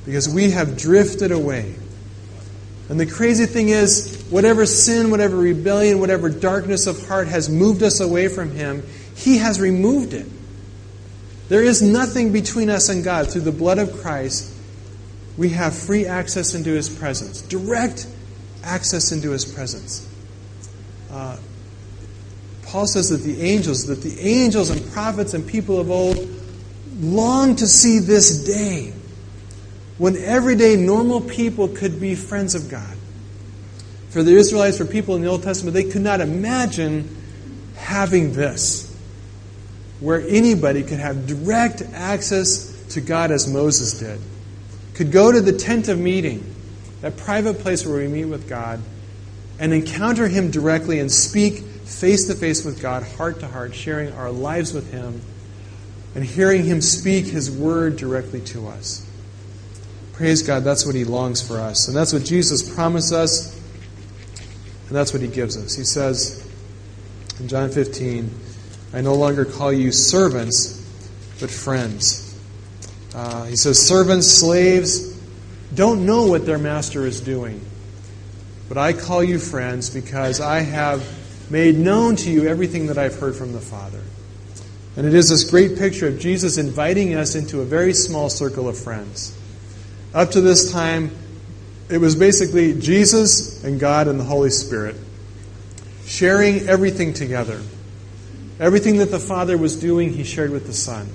[0.06, 1.74] because we have drifted away.
[2.88, 7.82] And the crazy thing is, whatever sin, whatever rebellion, whatever darkness of heart has moved
[7.82, 8.84] us away from Him,
[9.16, 10.26] He has removed it.
[11.48, 13.30] There is nothing between us and God.
[13.30, 14.52] Through the blood of Christ,
[15.36, 18.06] we have free access into His presence, direct
[18.62, 20.08] access into His presence.
[21.10, 21.36] Uh,
[22.62, 26.16] Paul says that the angels, that the angels and prophets and people of old
[27.00, 28.92] long to see this day
[29.98, 32.96] when everyday normal people could be friends of God.
[34.10, 37.16] For the Israelites, for people in the Old Testament, they could not imagine
[37.76, 38.83] having this,
[40.04, 44.20] where anybody could have direct access to God as Moses did,
[44.92, 46.54] could go to the tent of meeting,
[47.00, 48.82] that private place where we meet with God,
[49.58, 54.12] and encounter Him directly and speak face to face with God, heart to heart, sharing
[54.12, 55.22] our lives with Him,
[56.14, 59.08] and hearing Him speak His word directly to us.
[60.12, 61.88] Praise God, that's what He longs for us.
[61.88, 63.58] And that's what Jesus promised us,
[64.88, 65.74] and that's what He gives us.
[65.74, 66.46] He says
[67.40, 68.43] in John 15,
[68.94, 70.80] I no longer call you servants,
[71.40, 72.38] but friends.
[73.12, 75.12] Uh, he says, Servants, slaves,
[75.74, 77.60] don't know what their master is doing.
[78.68, 81.04] But I call you friends because I have
[81.50, 84.00] made known to you everything that I've heard from the Father.
[84.96, 88.68] And it is this great picture of Jesus inviting us into a very small circle
[88.68, 89.36] of friends.
[90.14, 91.10] Up to this time,
[91.90, 94.94] it was basically Jesus and God and the Holy Spirit
[96.06, 97.60] sharing everything together.
[98.64, 101.06] Everything that the Father was doing, He shared with the Son.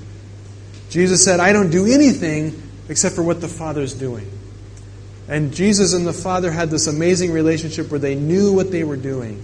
[0.91, 4.29] Jesus said, I don't do anything except for what the Father's doing.
[5.27, 8.97] And Jesus and the Father had this amazing relationship where they knew what they were
[8.97, 9.43] doing.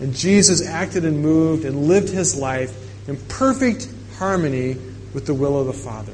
[0.00, 2.76] And Jesus acted and moved and lived his life
[3.08, 3.88] in perfect
[4.18, 4.76] harmony
[5.14, 6.12] with the will of the Father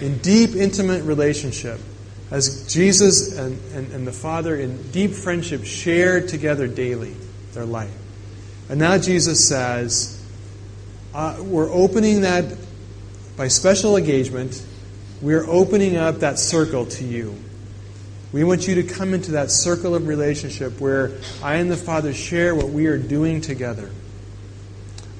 [0.00, 1.78] in deep, intimate relationship
[2.32, 7.14] as Jesus and, and, and, the Father in deep friendship shared together daily
[7.52, 8.07] their life.
[8.68, 10.22] And now Jesus says,
[11.14, 12.44] uh, we're opening that
[13.36, 14.64] by special engagement,
[15.22, 17.36] we're opening up that circle to you.
[18.30, 22.12] We want you to come into that circle of relationship where I and the Father
[22.12, 23.90] share what we are doing together.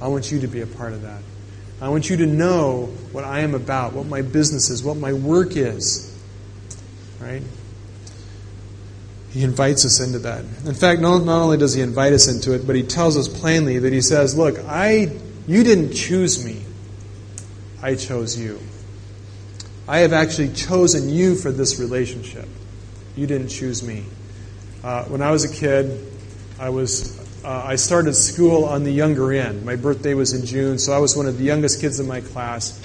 [0.00, 1.22] I want you to be a part of that.
[1.80, 5.12] I want you to know what I am about, what my business is, what my
[5.12, 6.14] work is.
[7.20, 7.42] Right?
[9.30, 10.40] He invites us into that.
[10.64, 13.28] In fact, not, not only does he invite us into it, but he tells us
[13.28, 15.12] plainly that he says, Look, I
[15.46, 16.62] you didn't choose me.
[17.82, 18.60] I chose you.
[19.86, 22.46] I have actually chosen you for this relationship.
[23.16, 24.04] You didn't choose me.
[24.84, 26.06] Uh, when I was a kid,
[26.58, 29.64] I was uh, I started school on the younger end.
[29.64, 32.20] My birthday was in June, so I was one of the youngest kids in my
[32.20, 32.78] class.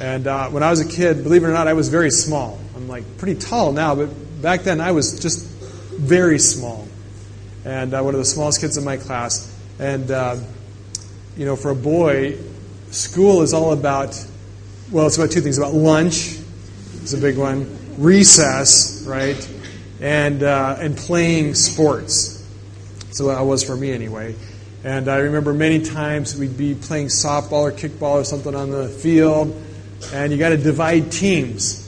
[0.00, 2.58] And uh, when I was a kid, believe it or not, I was very small.
[2.74, 4.08] I'm like pretty tall now, but
[4.42, 5.53] back then I was just
[5.98, 6.86] very small.
[7.64, 9.50] And uh, one of the smallest kids in my class.
[9.78, 10.36] And, uh,
[11.36, 12.38] you know, for a boy,
[12.90, 14.14] school is all about
[14.90, 16.38] well, it's about two things about lunch,
[17.02, 19.50] it's a big one, recess, right?
[20.00, 22.46] And, uh, and playing sports.
[23.10, 24.34] So that was for me anyway.
[24.82, 28.88] And I remember many times we'd be playing softball or kickball or something on the
[28.88, 29.60] field,
[30.12, 31.80] and you got to divide teams.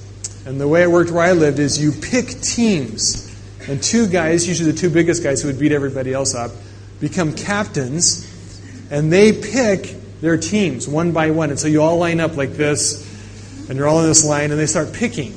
[0.46, 3.25] And the way it worked where I lived is you pick teams,
[3.68, 6.52] and two guys, usually the two biggest guys who would beat everybody else up,
[7.00, 8.24] become captains,
[8.90, 11.50] and they pick their teams one by one.
[11.50, 13.04] And so you all line up like this,
[13.68, 15.34] and you're all in this line, and they start picking.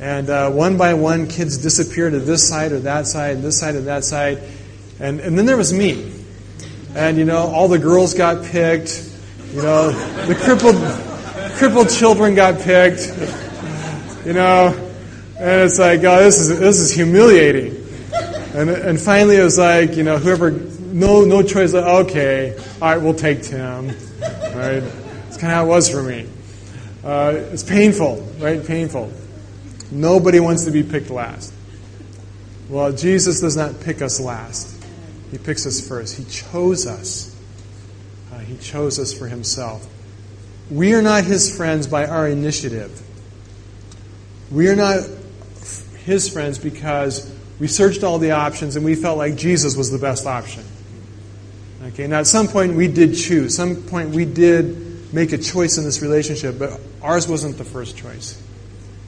[0.00, 3.58] And uh, one by one, kids disappear to this side or that side, and this
[3.58, 4.38] side or that side.
[5.00, 6.12] And, and then there was me.
[6.94, 9.10] And, you know, all the girls got picked.
[9.52, 9.90] You know,
[10.26, 10.76] the crippled,
[11.56, 13.08] crippled children got picked.
[14.24, 14.87] You know,
[15.38, 17.76] and it's like, oh, this is, this is humiliating.
[18.54, 22.88] And, and finally it was like, you know, whoever, no, no choice, like, okay, all
[22.88, 23.88] right, we'll take Tim.
[23.88, 24.82] Right?
[25.28, 26.26] It's kind of how it was for me.
[27.04, 28.66] Uh, it's painful, right?
[28.66, 29.12] Painful.
[29.92, 31.54] Nobody wants to be picked last.
[32.68, 34.84] Well, Jesus does not pick us last.
[35.30, 36.16] He picks us first.
[36.16, 37.36] He chose us.
[38.32, 39.86] Uh, he chose us for himself.
[40.70, 43.00] We are not his friends by our initiative.
[44.50, 45.00] We are not
[46.08, 49.98] his friends because we searched all the options and we felt like Jesus was the
[49.98, 50.64] best option.
[51.84, 53.54] Okay, now at some point we did choose.
[53.54, 57.96] Some point we did make a choice in this relationship, but ours wasn't the first
[57.96, 58.42] choice.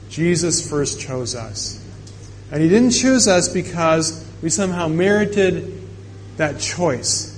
[0.09, 1.77] Jesus first chose us.
[2.51, 5.81] And he didn't choose us because we somehow merited
[6.37, 7.31] that choice.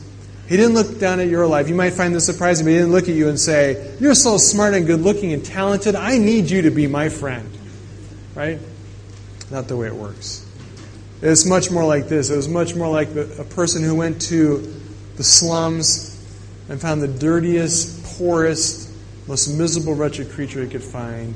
[0.47, 1.69] He didn't look down at your life.
[1.69, 4.37] You might find this surprising, but he didn't look at you and say, You're so
[4.37, 5.95] smart and good looking and talented.
[5.95, 7.49] I need you to be my friend.
[8.35, 8.59] Right?
[9.51, 10.45] Not the way it works.
[11.21, 12.29] It's much more like this.
[12.29, 14.81] It was much more like a person who went to
[15.15, 16.09] the slums
[16.69, 18.89] and found the dirtiest, poorest,
[19.27, 21.35] most miserable, wretched creature he could find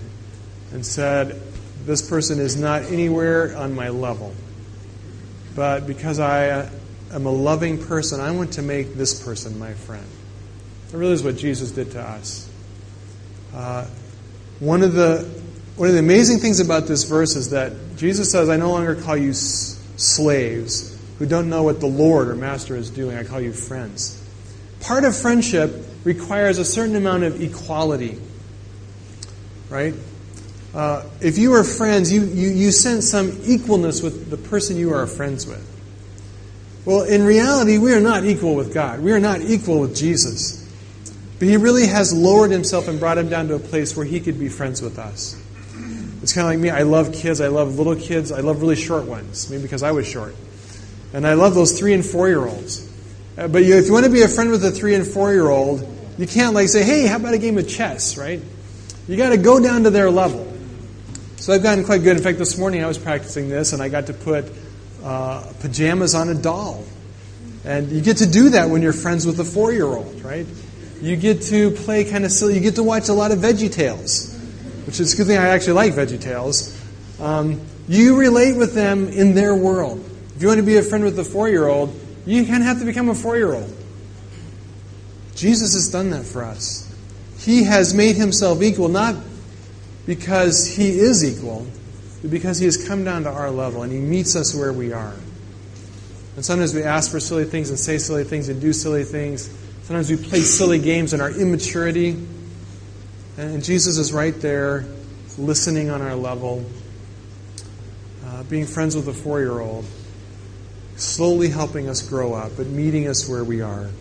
[0.74, 1.42] and said,
[1.86, 4.34] This person is not anywhere on my level.
[5.56, 6.70] But because I
[7.12, 10.06] am a loving person, I want to make this person my friend.
[10.92, 12.50] That really is what Jesus did to us.
[13.54, 13.88] Uh,
[14.60, 15.37] one of the
[15.78, 18.96] one of the amazing things about this verse is that Jesus says, I no longer
[18.96, 23.16] call you s- slaves who don't know what the Lord or Master is doing.
[23.16, 24.22] I call you friends.
[24.82, 25.72] Part of friendship
[26.04, 28.18] requires a certain amount of equality.
[29.70, 29.94] Right?
[30.74, 34.94] Uh, if you are friends, you, you, you sense some equalness with the person you
[34.94, 35.66] are friends with.
[36.86, 39.02] Well, in reality, we are not equal with God.
[39.02, 40.64] We are not equal with Jesus.
[41.38, 44.20] But He really has lowered Himself and brought Him down to a place where He
[44.20, 45.44] could be friends with us.
[46.28, 46.70] It's kind of like me.
[46.70, 47.40] I love kids.
[47.40, 48.34] I love little kids.
[48.34, 50.36] I love really short ones, maybe because I was short.
[51.14, 52.86] And I love those three and four year olds.
[53.38, 55.32] Uh, but you, if you want to be a friend with a three and four
[55.32, 55.88] year old,
[56.18, 58.42] you can't like say, hey, how about a game of chess, right?
[59.08, 60.54] You got to go down to their level.
[61.38, 62.18] So I've gotten quite good.
[62.18, 64.52] In fact, this morning I was practicing this and I got to put
[65.06, 66.84] uh, pajamas on a doll.
[67.64, 70.46] And you get to do that when you're friends with a four year old, right?
[71.02, 72.56] You get to play kind of silly.
[72.56, 74.37] You get to watch a lot of Veggie Tales
[74.88, 76.74] which is a good thing I actually like Veggie Tales.
[77.20, 80.04] Um, you relate with them in their world.
[80.36, 81.94] If you want to be a friend with a four year old,
[82.26, 83.70] you kind of have to become a four year old.
[85.36, 86.84] Jesus has done that for us.
[87.40, 89.16] He has made himself equal, not
[90.06, 91.68] because he is equal,
[92.22, 94.94] but because he has come down to our level and he meets us where we
[94.94, 95.16] are.
[96.38, 99.50] And sometimes we ask for silly things and say silly things and do silly things.
[99.84, 102.16] Sometimes we play silly games in our immaturity.
[103.38, 104.84] And Jesus is right there,
[105.38, 106.66] listening on our level,
[108.26, 109.86] uh, being friends with a four year old,
[110.96, 113.92] slowly helping us grow up, but meeting us where we are.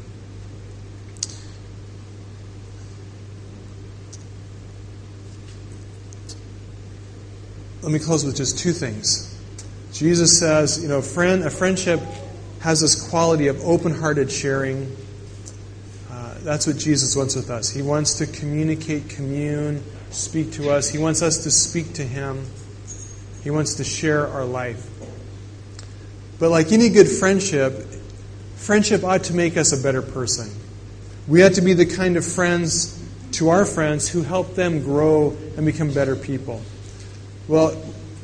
[7.82, 9.38] Let me close with just two things.
[9.92, 12.00] Jesus says, you know, friend, a friendship
[12.60, 14.96] has this quality of open hearted sharing
[16.46, 17.68] that's what Jesus wants with us.
[17.68, 20.88] He wants to communicate, commune, speak to us.
[20.88, 22.46] He wants us to speak to Him.
[23.42, 24.88] He wants to share our life.
[26.38, 27.72] But like any good friendship,
[28.54, 30.48] friendship ought to make us a better person.
[31.26, 32.96] We ought to be the kind of friends
[33.32, 36.62] to our friends who help them grow and become better people.
[37.48, 37.70] Well,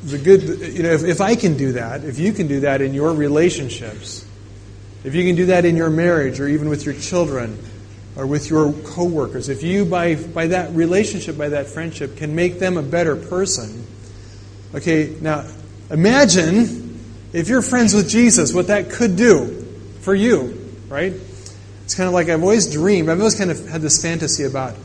[0.01, 0.43] the good,
[0.73, 3.13] you know, if, if I can do that, if you can do that in your
[3.13, 4.25] relationships,
[5.03, 7.59] if you can do that in your marriage or even with your children,
[8.15, 12.59] or with your coworkers, if you by by that relationship, by that friendship, can make
[12.59, 13.85] them a better person,
[14.75, 15.45] okay, now
[15.89, 16.99] imagine
[17.33, 19.65] if you're friends with Jesus, what that could do
[20.01, 21.13] for you, right?
[21.83, 24.75] It's kind of like I've always dreamed, I've always kind of had this fantasy about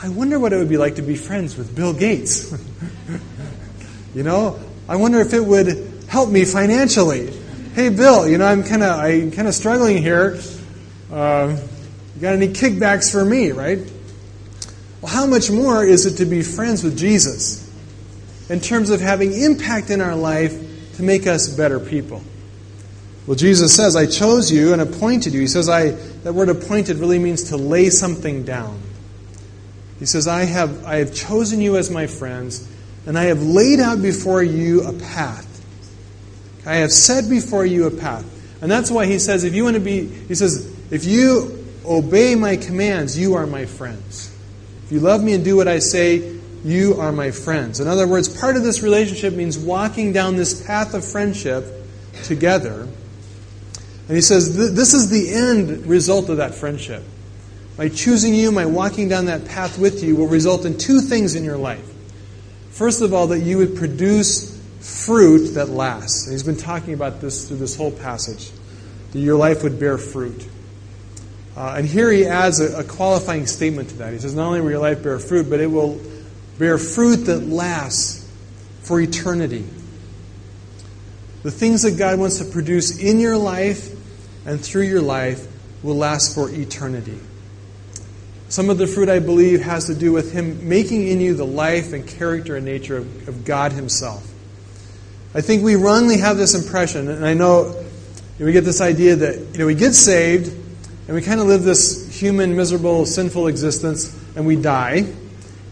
[0.00, 2.56] I wonder what it would be like to be friends with Bill Gates.
[4.14, 7.32] you know, I wonder if it would help me financially.
[7.74, 10.38] Hey, Bill, you know, I'm kind of I'm kind of struggling here.
[11.10, 11.56] Uh,
[12.18, 13.78] you got any kickbacks for me, right?
[15.00, 17.72] Well, how much more is it to be friends with Jesus
[18.50, 22.20] in terms of having impact in our life to make us better people?
[23.28, 25.40] Well, Jesus says, I chose you and appointed you.
[25.40, 28.82] He says, I, that word appointed really means to lay something down.
[30.00, 32.68] He says, I have, I have chosen you as my friends,
[33.06, 35.44] and I have laid out before you a path.
[36.66, 38.26] I have set before you a path.
[38.60, 41.57] And that's why he says, if you want to be, he says, if you
[41.88, 44.34] obey my commands, you are my friends.
[44.84, 47.80] If you love me and do what I say, you are my friends.
[47.80, 51.64] In other words, part of this relationship means walking down this path of friendship
[52.24, 52.88] together
[54.08, 57.04] and he says, This is the end result of that friendship.
[57.76, 61.34] My choosing you, my walking down that path with you, will result in two things
[61.34, 61.86] in your life.
[62.70, 66.24] First of all, that you would produce fruit that lasts.
[66.24, 68.50] And he's been talking about this through this whole passage.
[69.12, 70.48] That your life would bear fruit.
[71.58, 74.12] Uh, and here he adds a, a qualifying statement to that.
[74.12, 76.00] He says, Not only will your life bear fruit, but it will
[76.56, 78.30] bear fruit that lasts
[78.82, 79.66] for eternity.
[81.42, 83.90] The things that God wants to produce in your life
[84.46, 85.48] and through your life
[85.82, 87.18] will last for eternity.
[88.48, 91.44] Some of the fruit, I believe, has to do with Him making in you the
[91.44, 94.24] life and character and nature of, of God Himself.
[95.34, 97.84] I think we wrongly have this impression, and I know
[98.38, 100.67] we get this idea that you know we get saved
[101.08, 105.10] and we kind of live this human, miserable, sinful existence, and we die,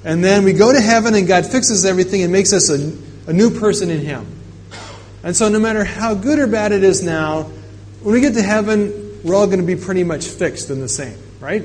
[0.03, 3.33] and then we go to heaven, and God fixes everything and makes us a, a
[3.33, 4.27] new person in Him.
[5.23, 7.45] And so, no matter how good or bad it is now,
[8.03, 10.89] when we get to heaven, we're all going to be pretty much fixed and the
[10.89, 11.65] same, right?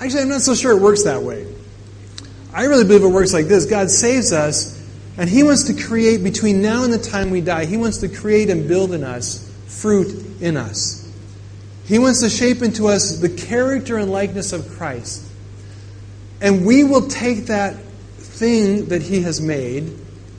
[0.00, 1.52] Actually, I'm not so sure it works that way.
[2.54, 4.80] I really believe it works like this God saves us,
[5.18, 8.08] and He wants to create between now and the time we die, He wants to
[8.08, 11.05] create and build in us fruit in us.
[11.86, 15.24] He wants to shape into us the character and likeness of Christ.
[16.40, 19.96] And we will take that thing that He has made,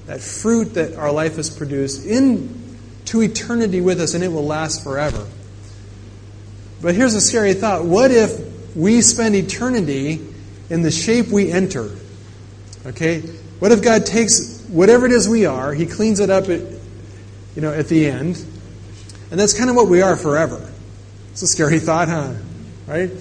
[0.07, 4.83] that fruit that our life has produced, into eternity with us and it will last
[4.83, 5.25] forever.
[6.81, 7.85] But here's a scary thought.
[7.85, 10.19] What if we spend eternity
[10.69, 11.89] in the shape we enter?
[12.85, 13.21] Okay?
[13.59, 16.61] What if God takes whatever it is we are, He cleans it up at,
[17.55, 18.43] you know, at the end,
[19.31, 20.71] and that's kind of what we are forever.
[21.37, 22.33] It's a scary thought, huh?
[22.87, 23.11] Right?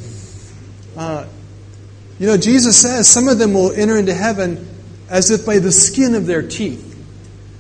[0.97, 1.27] Uh,
[2.19, 4.67] you know, Jesus says some of them will enter into heaven
[5.11, 6.99] as if by the skin of their teeth.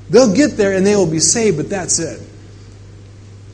[0.08, 2.26] They'll get there and they will be saved, but that's it.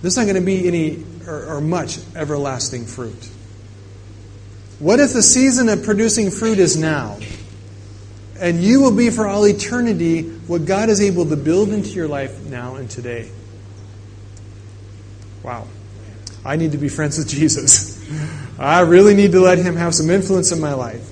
[0.00, 3.28] There's not going to be any or, or much everlasting fruit.
[4.78, 7.18] What if the season of producing fruit is now?
[8.38, 12.06] And you will be for all eternity what God is able to build into your
[12.06, 13.28] life now and today.
[15.42, 15.66] Wow.
[16.44, 17.98] I need to be friends with Jesus.
[18.58, 21.08] I really need to let him have some influence in my life.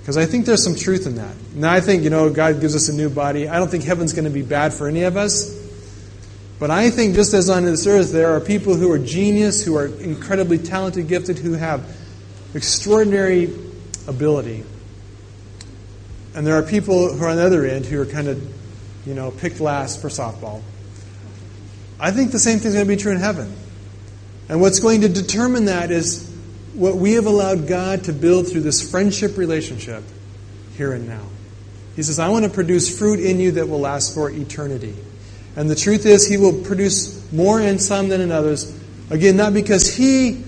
[0.00, 1.34] Because I think there's some truth in that.
[1.54, 3.48] Now, I think, you know, God gives us a new body.
[3.48, 5.60] I don't think heaven's going to be bad for any of us.
[6.58, 9.76] But I think just as on this earth, there are people who are genius, who
[9.76, 11.84] are incredibly talented, gifted, who have
[12.54, 13.52] extraordinary
[14.06, 14.64] ability.
[16.34, 18.42] And there are people who are on the other end who are kind of,
[19.06, 20.62] you know, picked last for softball.
[22.00, 23.54] I think the same thing's going to be true in heaven.
[24.48, 26.28] And what's going to determine that is
[26.74, 30.02] what we have allowed God to build through this friendship relationship
[30.76, 31.26] here and now.
[31.96, 34.96] He says, I want to produce fruit in you that will last for eternity.
[35.56, 38.78] And the truth is, He will produce more in some than in others.
[39.10, 40.44] Again, not because He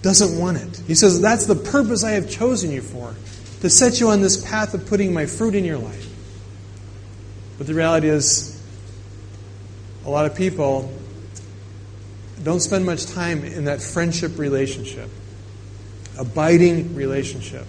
[0.00, 0.82] doesn't want it.
[0.86, 3.14] He says, That's the purpose I have chosen you for,
[3.60, 6.08] to set you on this path of putting my fruit in your life.
[7.58, 8.60] But the reality is,
[10.04, 10.90] a lot of people
[12.42, 15.08] don't spend much time in that friendship relationship
[16.18, 17.66] abiding relationship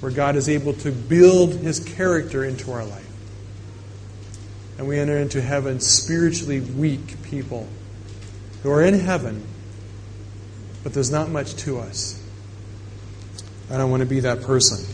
[0.00, 3.02] where God is able to build his character into our life.
[4.78, 7.66] And we enter into heaven spiritually weak people
[8.62, 9.42] who are in heaven,
[10.82, 12.22] but there's not much to us.
[13.70, 14.84] I don't want to be that person.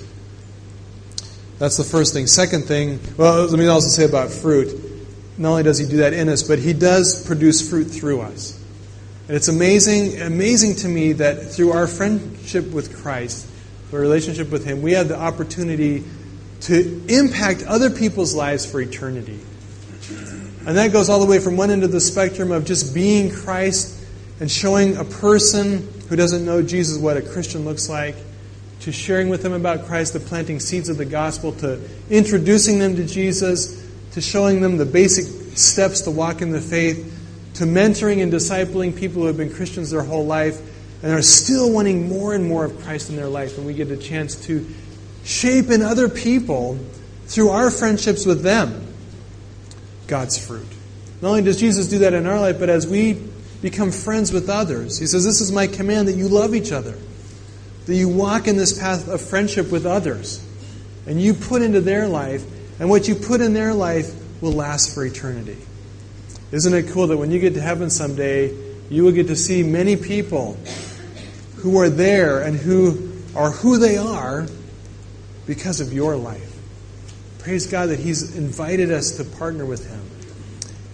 [1.58, 2.26] That's the first thing.
[2.26, 4.90] Second thing, well, let me also say about fruit.
[5.36, 8.61] Not only does he do that in us, but he does produce fruit through us.
[9.28, 13.46] And it's amazing, amazing to me that through our friendship with Christ,
[13.92, 16.04] our relationship with Him, we have the opportunity
[16.62, 19.40] to impact other people's lives for eternity.
[20.66, 23.30] And that goes all the way from one end of the spectrum of just being
[23.30, 24.00] Christ
[24.40, 28.16] and showing a person who doesn't know Jesus what a Christian looks like
[28.80, 32.96] to sharing with them about Christ, to planting seeds of the gospel, to introducing them
[32.96, 37.11] to Jesus, to showing them the basic steps to walk in the faith,
[37.54, 40.60] to mentoring and discipling people who have been Christians their whole life
[41.02, 43.58] and are still wanting more and more of Christ in their life.
[43.58, 44.66] And we get a chance to
[45.24, 46.78] shape in other people
[47.26, 48.86] through our friendships with them
[50.06, 50.66] God's fruit.
[51.20, 53.18] Not only does Jesus do that in our life, but as we
[53.62, 56.98] become friends with others, He says, This is my command that you love each other,
[57.86, 60.44] that you walk in this path of friendship with others,
[61.06, 62.44] and you put into their life,
[62.80, 65.58] and what you put in their life will last for eternity.
[66.52, 68.54] Isn't it cool that when you get to heaven someday,
[68.90, 70.58] you will get to see many people
[71.56, 74.46] who are there and who are who they are
[75.46, 76.54] because of your life?
[77.38, 80.02] Praise God that He's invited us to partner with Him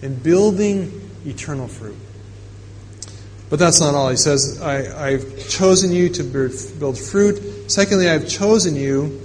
[0.01, 1.97] in building eternal fruit.
[3.49, 4.09] But that's not all.
[4.09, 7.69] He says, I, have chosen you to build fruit.
[7.69, 9.21] Secondly, I've chosen you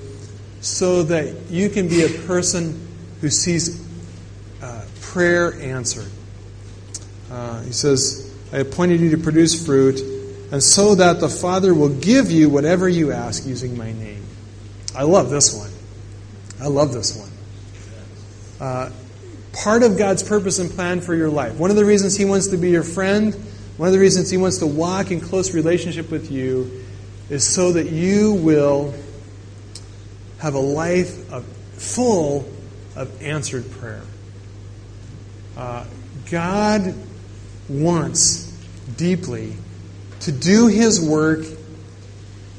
[0.61, 2.89] so that you can be a person
[3.21, 3.87] who sees
[4.63, 6.11] uh, prayer answered.
[7.35, 9.99] Uh, he says, I appointed you to produce fruit,
[10.53, 14.25] and so that the Father will give you whatever you ask using my name.
[14.95, 15.73] I love this one.
[16.63, 17.31] I love this one.
[18.61, 18.91] Uh,
[19.53, 21.59] part of God's purpose and plan for your life.
[21.59, 23.35] One of the reasons He wants to be your friend,
[23.79, 26.85] one of the reasons He wants to walk in close relationship with you,
[27.31, 28.95] is so that you will
[30.39, 32.49] have a life of, full
[32.95, 34.03] of answered prayer.
[35.57, 35.85] Uh,
[36.31, 36.95] God
[37.69, 38.45] wants
[38.97, 39.55] deeply
[40.21, 41.45] to do His work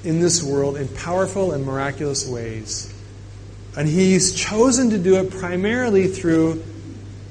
[0.04, 2.94] in this world in powerful and miraculous ways.
[3.76, 6.64] And He's chosen to do it primarily through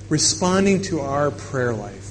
[0.08, 2.10] responding to our prayer life.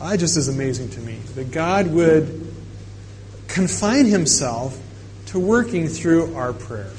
[0.00, 2.52] Ah, that just is amazing to me that God would
[3.48, 4.78] confine Himself
[5.26, 6.90] to working through our prayer.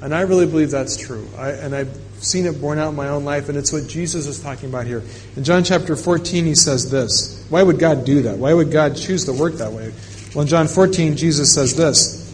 [0.00, 1.28] And I really believe that's true.
[1.36, 4.26] I, and I've seen it borne out in my own life, and it's what Jesus
[4.26, 5.02] is talking about here.
[5.36, 7.44] In John chapter 14, he says this.
[7.48, 8.38] Why would God do that?
[8.38, 9.92] Why would God choose to work that way?
[10.34, 12.24] Well, in John 14, Jesus says this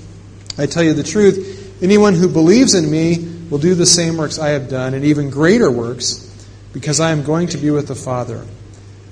[0.59, 4.39] I tell you the truth, anyone who believes in me will do the same works
[4.39, 6.21] I have done, and even greater works,
[6.73, 8.45] because I am going to be with the Father.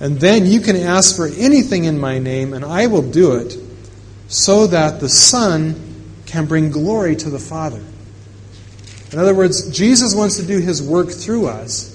[0.00, 3.56] And then you can ask for anything in my name, and I will do it,
[4.28, 5.76] so that the Son
[6.26, 7.82] can bring glory to the Father.
[9.12, 11.90] In other words, Jesus wants to do his work through us.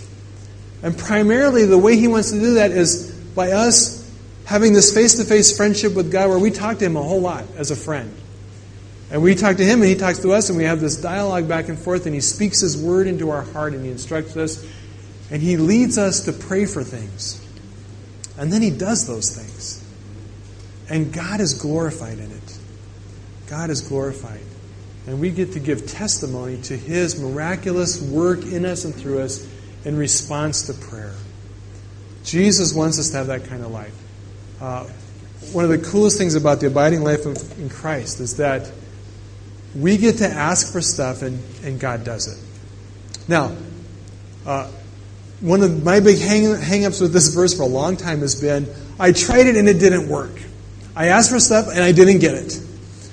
[0.84, 3.98] And primarily, the way he wants to do that is by us
[4.46, 7.22] having this face to face friendship with God where we talk to him a whole
[7.22, 8.14] lot as a friend.
[9.10, 11.48] And we talk to him and he talks to us, and we have this dialogue
[11.48, 14.66] back and forth, and he speaks his word into our heart and he instructs us,
[15.32, 17.44] and he leads us to pray for things.
[18.38, 19.84] And then he does those things.
[20.90, 22.58] And God is glorified in it.
[23.48, 24.42] God is glorified.
[25.08, 29.48] And we get to give testimony to his miraculous work in us and through us
[29.86, 31.16] in response to prayer.
[32.26, 33.96] Jesus wants us to have that kind of life.
[34.60, 34.84] Uh,
[35.54, 38.70] one of the coolest things about the abiding life of, in Christ is that
[39.74, 42.44] we get to ask for stuff and, and God does it.
[43.30, 43.56] Now,
[44.46, 44.70] uh,
[45.40, 48.68] one of my big hang, ups with this verse for a long time has been
[49.00, 50.32] I tried it and it didn't work.
[50.96, 52.60] I asked for stuff and I didn't get it.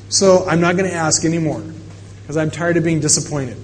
[0.08, 1.62] So I'm not going to ask anymore
[2.24, 3.58] because I'm tired of being disappointed.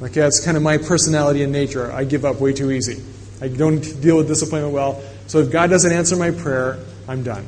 [0.00, 1.92] Like, that's kind of my personality and nature.
[1.92, 3.04] I give up way too easy.
[3.42, 5.02] I don't deal with disappointment well.
[5.26, 7.46] So if God doesn't answer my prayer, I'm done.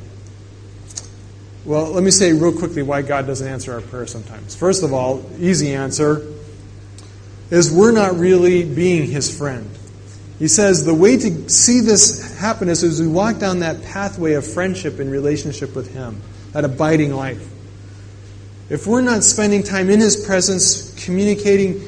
[1.64, 4.54] Well, let me say real quickly why God doesn't answer our prayer sometimes.
[4.54, 6.22] First of all, easy answer
[7.50, 9.70] is we're not really being His friend.
[10.38, 14.46] He says the way to see this happen is we walk down that pathway of
[14.46, 16.20] friendship and relationship with Him,
[16.52, 17.46] that abiding life.
[18.68, 21.82] If we're not spending time in His presence, communicating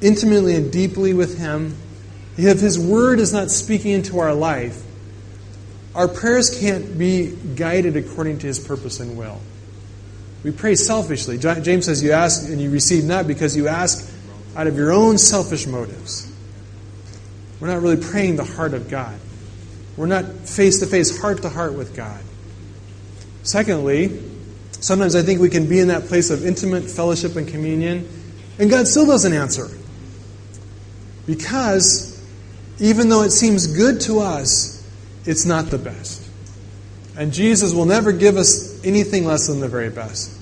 [0.00, 1.76] intimately and deeply with Him,
[2.36, 4.82] if His Word is not speaking into our life,
[5.94, 9.40] our prayers can't be guided according to his purpose and will.
[10.42, 11.38] We pray selfishly.
[11.38, 14.12] James says, You ask and you receive not because you ask
[14.56, 16.30] out of your own selfish motives.
[17.60, 19.18] We're not really praying the heart of God.
[19.96, 22.20] We're not face to face, heart to heart with God.
[23.44, 24.20] Secondly,
[24.84, 28.06] sometimes I think we can be in that place of intimate fellowship and communion,
[28.58, 29.70] and God still doesn't answer.
[31.26, 32.22] Because
[32.78, 34.86] even though it seems good to us,
[35.24, 36.28] it's not the best.
[37.16, 40.38] And Jesus will never give us anything less than the very best.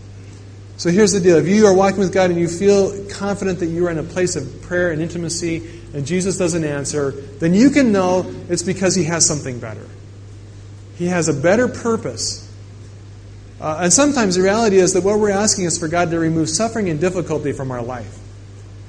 [0.77, 1.37] So here's the deal.
[1.37, 4.03] If you are walking with God and you feel confident that you are in a
[4.03, 8.97] place of prayer and intimacy and Jesus doesn't answer, then you can know it's because
[8.97, 9.87] He has something better.
[10.97, 12.52] He has a better purpose
[13.63, 16.49] Uh, and sometimes the reality is that what we're asking is for God to remove
[16.49, 18.19] suffering and difficulty from our life.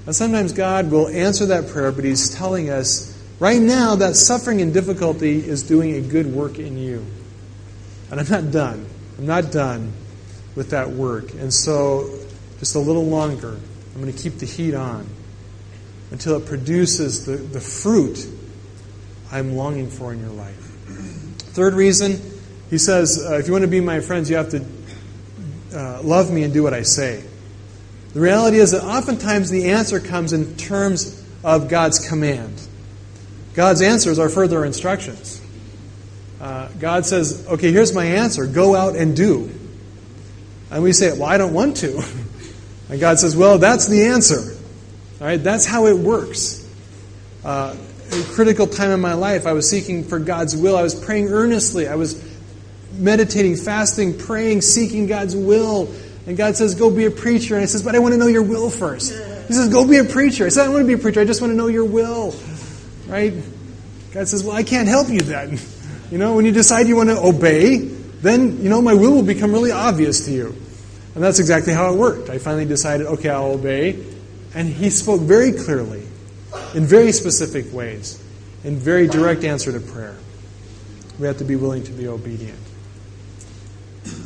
[0.08, 4.62] And sometimes God will answer that prayer, but He's telling us right now that suffering
[4.62, 7.06] and difficulty is doing a good work in you.
[8.10, 8.88] And I'm not done.
[9.20, 9.94] I'm not done
[10.56, 11.34] with that work.
[11.34, 12.10] And so,
[12.58, 13.60] just a little longer,
[13.94, 15.08] I'm going to keep the heat on
[16.10, 18.28] until it produces the, the fruit
[19.32, 20.58] I'm longing for in your life.
[21.54, 22.33] Third reason,
[22.74, 24.66] he says, uh, if you want to be my friends, you have to
[25.76, 27.24] uh, love me and do what I say.
[28.16, 32.68] The reality is that oftentimes the answer comes in terms of God's command.
[33.54, 35.40] God's answers are further instructions.
[36.42, 39.52] Uh, God says, okay, here's my answer go out and do.
[40.72, 42.04] And we say, well, I don't want to.
[42.90, 44.58] And God says, well, that's the answer.
[45.22, 46.68] All right, that's how it works.
[47.44, 47.76] Uh,
[48.12, 50.76] a critical time in my life, I was seeking for God's will.
[50.76, 51.88] I was praying earnestly.
[51.88, 52.33] I was
[52.94, 55.94] meditating, fasting, praying, seeking God's will.
[56.26, 57.56] And God says, Go be a preacher.
[57.56, 59.12] And I says, But I want to know your will first.
[59.48, 60.46] He says, Go be a preacher.
[60.46, 61.20] I said, I want to be a preacher.
[61.20, 62.34] I just want to know your will.
[63.08, 63.34] Right?
[64.14, 65.60] God says, Well, I can't help you then.
[66.12, 69.24] You know, when you decide you want to obey, then, you know, my will will
[69.24, 70.56] become really obvious to you.
[71.16, 72.30] And that's exactly how it worked.
[72.30, 74.04] I finally decided, okay, I'll obey.
[74.56, 76.04] And he spoke very clearly,
[76.74, 78.24] in very specific ways,
[78.64, 80.16] in very direct answer to prayer.
[81.20, 82.60] We have to be willing to be obedient.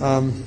[0.01, 0.43] Um,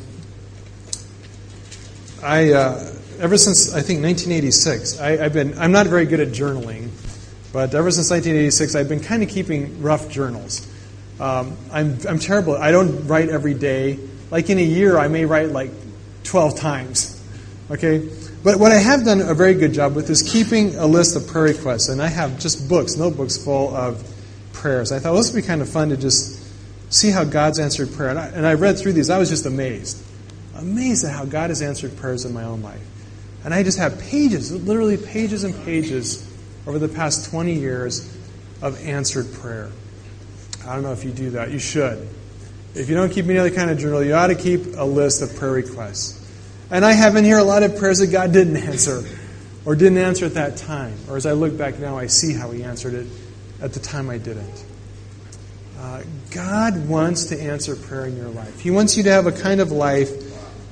[2.22, 5.58] I, uh, ever since I think 1986, I, have been.
[5.58, 6.90] I'm not very good at journaling,
[7.52, 10.66] but ever since 1986, I've been kind of keeping rough journals.
[11.20, 12.56] Um, I'm, I'm terrible.
[12.56, 13.98] I don't write every day.
[14.30, 15.70] Like in a year, I may write like
[16.24, 17.22] 12 times.
[17.70, 18.08] Okay?
[18.42, 21.26] But what I have done a very good job with is keeping a list of
[21.26, 21.90] prayer requests.
[21.90, 24.02] And I have just books, notebooks full of
[24.54, 24.92] prayers.
[24.92, 26.39] I thought well, this would be kind of fun to just
[26.90, 28.10] see how God's answered prayer.
[28.10, 29.08] And I, and I read through these.
[29.08, 30.04] I was just amazed.
[30.56, 32.82] Amazed at how God has answered prayers in my own life.
[33.44, 36.26] And I just have pages, literally pages and pages
[36.66, 38.14] over the past 20 years
[38.60, 39.70] of answered prayer.
[40.66, 41.50] I don't know if you do that.
[41.50, 42.06] You should.
[42.74, 45.22] If you don't keep any other kind of journal, you ought to keep a list
[45.22, 46.18] of prayer requests.
[46.70, 49.02] And I have in here a lot of prayers that God didn't answer
[49.64, 50.94] or didn't answer at that time.
[51.08, 53.06] Or as I look back now, I see how He answered it
[53.60, 54.64] at the time I didn't.
[55.80, 58.60] Uh, God wants to answer prayer in your life.
[58.60, 60.10] He wants you to have a kind of life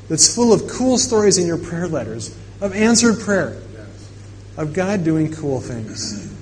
[0.08, 3.60] that's full of cool stories in your prayer letters of answered prayer,
[4.56, 6.34] of God doing cool things.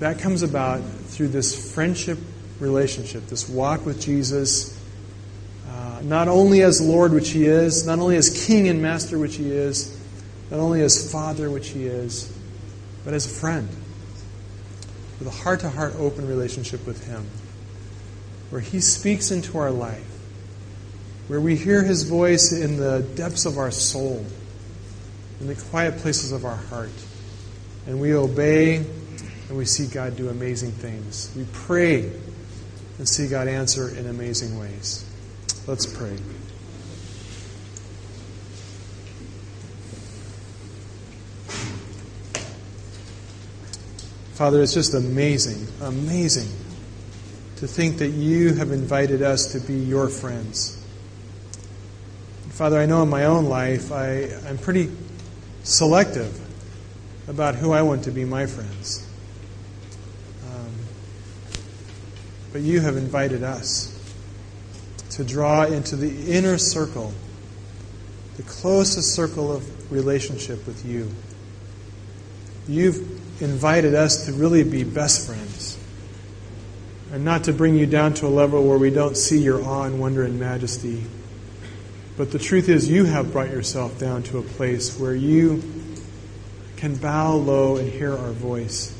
[0.00, 2.18] That comes about through this friendship
[2.58, 4.76] relationship, this walk with Jesus,
[5.68, 9.36] uh, not only as Lord, which He is, not only as King and Master, which
[9.36, 9.96] He is,
[10.50, 12.32] not only as Father, which He is,
[13.04, 13.68] but as a friend,
[15.18, 17.26] with a heart to heart open relationship with Him,
[18.50, 20.04] where He speaks into our life,
[21.28, 24.24] where we hear His voice in the depths of our soul,
[25.40, 26.90] in the quiet places of our heart,
[27.86, 28.84] and we obey
[29.48, 31.32] and we see God do amazing things.
[31.34, 32.12] We pray
[32.98, 35.04] and see God answer in amazing ways.
[35.66, 36.18] Let's pray.
[44.38, 46.48] Father, it's just amazing, amazing
[47.56, 50.80] to think that you have invited us to be your friends.
[52.50, 54.92] Father, I know in my own life I, I'm pretty
[55.64, 56.38] selective
[57.26, 59.04] about who I want to be my friends.
[60.48, 60.72] Um,
[62.52, 63.92] but you have invited us
[65.16, 67.12] to draw into the inner circle,
[68.36, 71.10] the closest circle of relationship with you.
[72.68, 75.78] You've invited us to really be best friends
[77.12, 79.84] and not to bring you down to a level where we don't see your awe
[79.84, 81.04] and wonder and majesty.
[82.16, 85.62] But the truth is, you have brought yourself down to a place where you
[86.76, 88.94] can bow low and hear our voice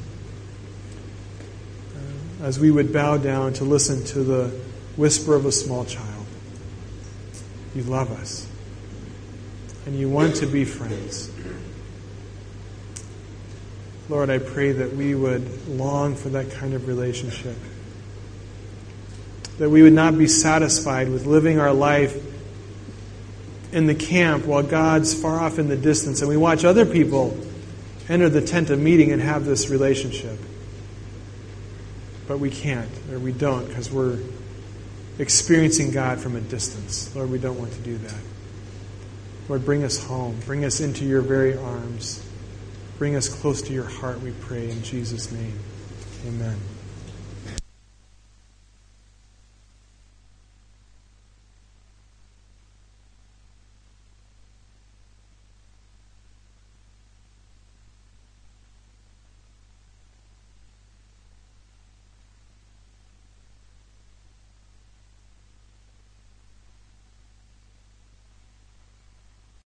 [1.95, 4.49] uh, as we would bow down to listen to the
[4.97, 6.26] whisper of a small child.
[7.74, 8.47] You love us,
[9.86, 11.30] and you want to be friends.
[14.09, 17.56] Lord, I pray that we would long for that kind of relationship.
[19.59, 22.16] That we would not be satisfied with living our life
[23.72, 27.38] in the camp while God's far off in the distance and we watch other people
[28.09, 30.38] enter the tent of meeting and have this relationship
[32.28, 34.18] but we can't, or we don't, because we're
[35.18, 37.14] experiencing God from a distance.
[37.16, 38.20] Lord, we don't want to do that.
[39.48, 40.38] Lord, bring us home.
[40.44, 42.22] Bring us into your very arms.
[42.99, 45.57] Bring us close to your heart, we pray, in Jesus' name.
[46.26, 46.59] Amen.